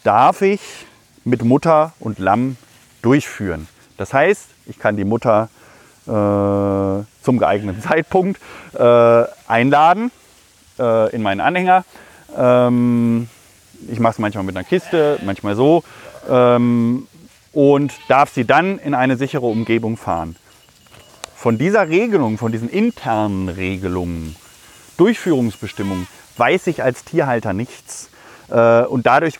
darf 0.04 0.42
ich 0.42 0.60
mit 1.24 1.42
Mutter 1.42 1.92
und 1.98 2.18
Lamm 2.18 2.56
durchführen. 3.00 3.66
Das 3.96 4.12
heißt, 4.12 4.48
ich 4.66 4.78
kann 4.78 4.96
die 4.96 5.04
Mutter 5.04 5.48
äh, 6.06 7.04
zum 7.22 7.38
geeigneten 7.38 7.82
Zeitpunkt 7.88 8.40
äh, 8.74 9.24
einladen 9.46 10.10
äh, 10.78 11.14
in 11.14 11.22
meinen 11.22 11.40
Anhänger. 11.40 11.84
Ähm, 12.36 13.28
ich 13.88 14.00
mache 14.00 14.12
es 14.12 14.18
manchmal 14.18 14.44
mit 14.44 14.56
einer 14.56 14.64
Kiste, 14.64 15.18
manchmal 15.24 15.54
so. 15.54 15.84
Ähm, 16.28 17.06
und 17.52 17.92
darf 18.08 18.32
sie 18.32 18.44
dann 18.44 18.78
in 18.78 18.94
eine 18.94 19.16
sichere 19.16 19.46
Umgebung 19.46 19.96
fahren. 19.96 20.36
Von 21.34 21.58
dieser 21.58 21.88
Regelung, 21.88 22.38
von 22.38 22.52
diesen 22.52 22.68
internen 22.68 23.48
Regelungen, 23.48 24.36
Durchführungsbestimmungen, 24.96 26.06
weiß 26.36 26.66
ich 26.66 26.82
als 26.82 27.04
Tierhalter 27.04 27.52
nichts. 27.52 28.10
Äh, 28.50 28.82
und 28.82 29.06
dadurch 29.06 29.38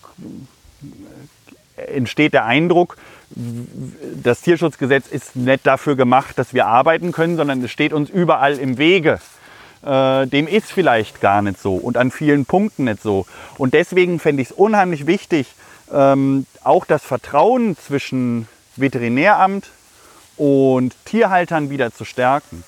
entsteht 1.77 2.33
der 2.33 2.45
Eindruck, 2.45 2.97
das 3.31 4.41
Tierschutzgesetz 4.41 5.09
ist 5.09 5.37
nicht 5.37 5.67
dafür 5.67 5.97
gemacht, 5.97 6.39
dass 6.39 6.55
wir 6.55 6.67
arbeiten 6.67 7.13
können, 7.13 7.37
sondern 7.37 7.63
es 7.63 7.71
steht 7.71 7.93
uns 7.93 8.09
überall 8.09 8.59
im 8.59 8.79
Wege. 8.79 9.19
Äh, 9.85 10.27
dem 10.27 10.47
ist 10.47 10.73
vielleicht 10.73 11.21
gar 11.21 11.43
nicht 11.43 11.61
so 11.61 11.75
und 11.75 11.97
an 11.97 12.11
vielen 12.11 12.47
Punkten 12.47 12.85
nicht 12.85 13.03
so. 13.03 13.27
Und 13.59 13.75
deswegen 13.75 14.19
fände 14.21 14.43
ich 14.43 14.51
es 14.51 14.57
unheimlich 14.57 15.07
wichtig, 15.07 15.55
ähm, 15.93 16.47
auch 16.65 16.85
das 16.85 17.03
Vertrauen 17.03 17.77
zwischen 17.77 18.49
Veterinäramt 18.77 19.69
und 20.37 20.95
Tierhaltern 21.05 21.71
wieder 21.71 21.93
zu 21.93 22.05
stärken. 22.05 22.65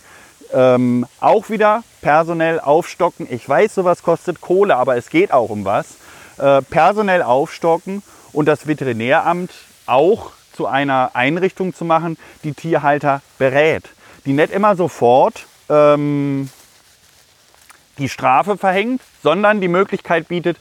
Ähm, 0.53 1.07
auch 1.21 1.51
wieder 1.51 1.83
personell 2.01 2.59
aufstocken. 2.61 3.27
Ich 3.31 3.47
weiß, 3.47 3.75
sowas 3.75 4.03
kostet 4.03 4.41
Kohle, 4.41 4.77
aber 4.77 4.97
es 4.97 5.11
geht 5.11 5.33
auch 5.33 5.51
um 5.51 5.65
was. 5.65 5.97
Äh, 6.39 6.63
personell 6.63 7.23
aufstocken 7.23 8.03
und 8.33 8.47
das 8.47 8.67
Veterinäramt 8.67 9.53
auch 9.87 10.33
zu 10.53 10.67
einer 10.67 11.11
Einrichtung 11.15 11.75
zu 11.75 11.85
machen, 11.85 12.17
die 12.45 12.53
Tierhalter 12.53 13.23
berät, 13.39 13.85
die 14.27 14.33
nicht 14.33 14.53
immer 14.53 14.77
sofort 14.77 15.47
ähm, 15.69 16.51
die 17.99 18.09
Strafe 18.09 18.57
verhängt, 18.57 19.03
sondern 19.23 19.61
die 19.61 19.69
Möglichkeit 19.69 20.29
bietet, 20.29 20.57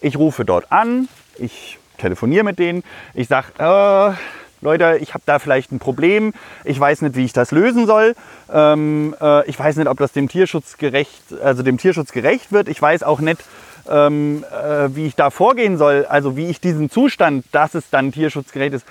ich 0.00 0.16
rufe 0.16 0.44
dort 0.44 0.70
an, 0.72 1.08
ich 1.36 1.78
telefoniere 1.98 2.44
mit 2.44 2.58
denen, 2.58 2.82
ich 3.14 3.28
sage, 3.28 3.48
äh, 3.58 4.14
Leute, 4.62 4.98
ich 5.00 5.14
habe 5.14 5.22
da 5.24 5.38
vielleicht 5.38 5.72
ein 5.72 5.78
Problem, 5.78 6.34
ich 6.64 6.78
weiß 6.78 7.02
nicht, 7.02 7.16
wie 7.16 7.24
ich 7.24 7.32
das 7.32 7.50
lösen 7.50 7.86
soll, 7.86 8.14
ähm, 8.52 9.14
äh, 9.20 9.48
ich 9.48 9.58
weiß 9.58 9.76
nicht, 9.76 9.88
ob 9.88 9.98
das 9.98 10.12
dem 10.12 10.28
Tierschutz 10.28 10.76
gerecht, 10.76 11.22
also 11.42 11.62
dem 11.62 11.78
Tierschutz 11.78 12.12
gerecht 12.12 12.52
wird, 12.52 12.68
ich 12.68 12.80
weiß 12.80 13.02
auch 13.02 13.20
nicht, 13.20 13.42
ähm, 13.90 14.44
äh, 14.50 14.94
wie 14.94 15.06
ich 15.06 15.16
da 15.16 15.30
vorgehen 15.30 15.78
soll, 15.78 16.06
also 16.08 16.36
wie 16.36 16.46
ich 16.46 16.60
diesen 16.60 16.90
Zustand, 16.90 17.44
dass 17.52 17.74
es 17.74 17.90
dann 17.90 18.12
tierschutzgerecht 18.12 18.74
ist, 18.74 18.86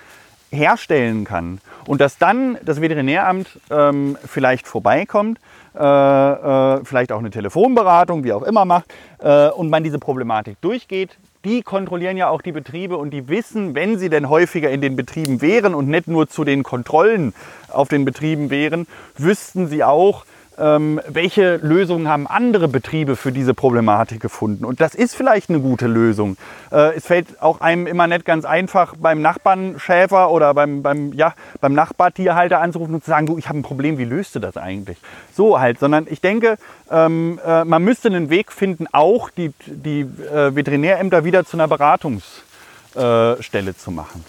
herstellen 0.52 1.26
kann 1.26 1.60
und 1.86 2.02
dass 2.02 2.18
dann 2.18 2.58
das 2.64 2.82
Veterinäramt 2.82 3.60
ähm, 3.70 4.18
vielleicht 4.26 4.68
vorbeikommt, 4.68 5.40
äh, 5.76 5.84
äh, 5.84 6.84
vielleicht 6.84 7.12
auch 7.12 7.20
eine 7.20 7.30
Telefonberatung, 7.30 8.24
wie 8.24 8.34
auch 8.34 8.44
immer 8.44 8.66
macht 8.66 8.86
äh, 9.20 9.50
und 9.50 9.70
man 9.70 9.84
diese 9.84 10.00
Problematik 10.00 10.60
durchgeht. 10.62 11.18
Die 11.46 11.62
kontrollieren 11.62 12.18
ja 12.18 12.30
auch 12.30 12.42
die 12.42 12.52
Betriebe 12.52 12.98
und 12.98 13.12
die 13.12 13.30
wissen, 13.30 13.74
wenn 13.74 13.98
sie 13.98 14.10
denn 14.10 14.30
häufiger 14.30 14.70
in 14.70 14.82
den 14.82 14.96
Betrieben 14.96 15.42
wären 15.42 15.74
und 15.74 15.88
nicht 15.88 16.08
nur 16.08 16.28
zu 16.28 16.44
den 16.44 16.64
Kontrollen 16.64 17.34
auf 17.70 17.88
den 17.88 18.04
Betrieben 18.04 18.50
wären, 18.50 18.88
wüssten 19.18 19.68
sie 19.68 19.84
auch, 19.84 20.26
ähm, 20.60 21.00
welche 21.08 21.58
Lösungen 21.58 22.08
haben 22.08 22.28
andere 22.28 22.68
Betriebe 22.68 23.16
für 23.16 23.32
diese 23.32 23.54
Problematik 23.54 24.20
gefunden. 24.20 24.66
Und 24.66 24.82
das 24.82 24.96
ist 24.96 25.16
vielleicht 25.16 25.50
eine 25.50 25.60
gute 25.60 25.88
Lösung. 25.88 26.38
Äh, 26.72 26.96
es 26.96 27.06
fällt 27.06 27.42
auch 27.42 27.62
einem 27.62 27.88
immer 27.88 28.08
nicht 28.08 28.26
ganz 28.26 28.46
einfach, 28.46 28.96
beim 28.98 29.22
Nachbarn 29.22 29.80
Schäfer 29.80 30.32
oder 30.32 30.54
beim, 30.54 30.84
beim, 30.84 31.14
ja, 31.14 31.34
beim 31.62 31.74
Nachbartierhalter 31.74 32.60
anzurufen 32.60 32.96
und 32.96 33.04
zu 33.04 33.10
sagen, 33.10 33.26
du, 33.26 33.38
ich 33.38 33.48
habe 33.48 33.60
ein 33.60 33.64
Problem, 33.64 33.98
wie 33.98 34.06
löst 34.06 34.36
du 34.36 34.40
das 34.40 34.58
eigentlich? 34.58 34.98
So 35.34 35.60
halt, 35.60 35.80
sondern 35.80 36.08
ich 36.10 36.22
denke, 36.22 36.58
ähm, 36.92 37.40
äh, 37.46 37.64
man 37.64 37.84
müsste 37.84 38.10
einen 38.10 38.30
Weg 38.30 38.52
finden, 38.52 38.88
auch 38.92 39.30
die, 39.30 39.54
die 39.66 40.02
äh, 40.02 40.56
Veterinärämter 40.56 41.24
wieder 41.24 41.46
zu 41.46 41.58
einer 41.58 41.68
Beratungsstelle 41.68 43.78
zu 43.78 43.92
machen. 43.92 44.26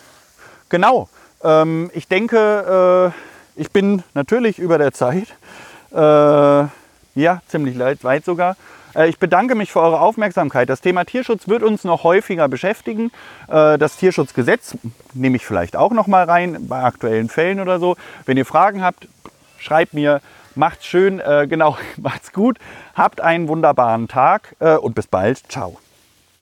Genau. 0.68 1.08
Ähm, 1.42 1.90
ich 1.94 2.06
denke, 2.06 3.12
äh, 3.56 3.60
ich 3.60 3.70
bin 3.70 4.02
natürlich 4.14 4.58
über 4.58 4.78
der 4.78 4.92
Zeit. 4.92 5.28
Äh, 5.92 6.68
ja, 7.14 7.42
ziemlich 7.48 7.78
weit 7.78 8.24
sogar. 8.24 8.56
Äh, 8.94 9.08
ich 9.08 9.18
bedanke 9.18 9.54
mich 9.54 9.72
für 9.72 9.80
eure 9.80 10.00
Aufmerksamkeit. 10.00 10.68
Das 10.68 10.80
Thema 10.80 11.04
Tierschutz 11.04 11.48
wird 11.48 11.62
uns 11.62 11.84
noch 11.84 12.04
häufiger 12.04 12.48
beschäftigen. 12.48 13.10
Äh, 13.48 13.78
das 13.78 13.96
Tierschutzgesetz 13.96 14.76
nehme 15.14 15.36
ich 15.36 15.46
vielleicht 15.46 15.76
auch 15.76 15.92
noch 15.92 16.06
mal 16.06 16.24
rein 16.24 16.68
bei 16.68 16.82
aktuellen 16.82 17.28
Fällen 17.28 17.60
oder 17.60 17.78
so. 17.78 17.96
Wenn 18.26 18.36
ihr 18.36 18.46
Fragen 18.46 18.82
habt, 18.82 19.08
schreibt 19.58 19.94
mir. 19.94 20.20
Macht's 20.56 20.84
schön, 20.84 21.22
genau, 21.48 21.78
macht's 21.96 22.32
gut. 22.32 22.58
Habt 22.96 23.20
einen 23.20 23.46
wunderbaren 23.46 24.08
Tag 24.08 24.56
und 24.58 24.96
bis 24.96 25.06
bald. 25.06 25.38
Ciao. 25.48 25.78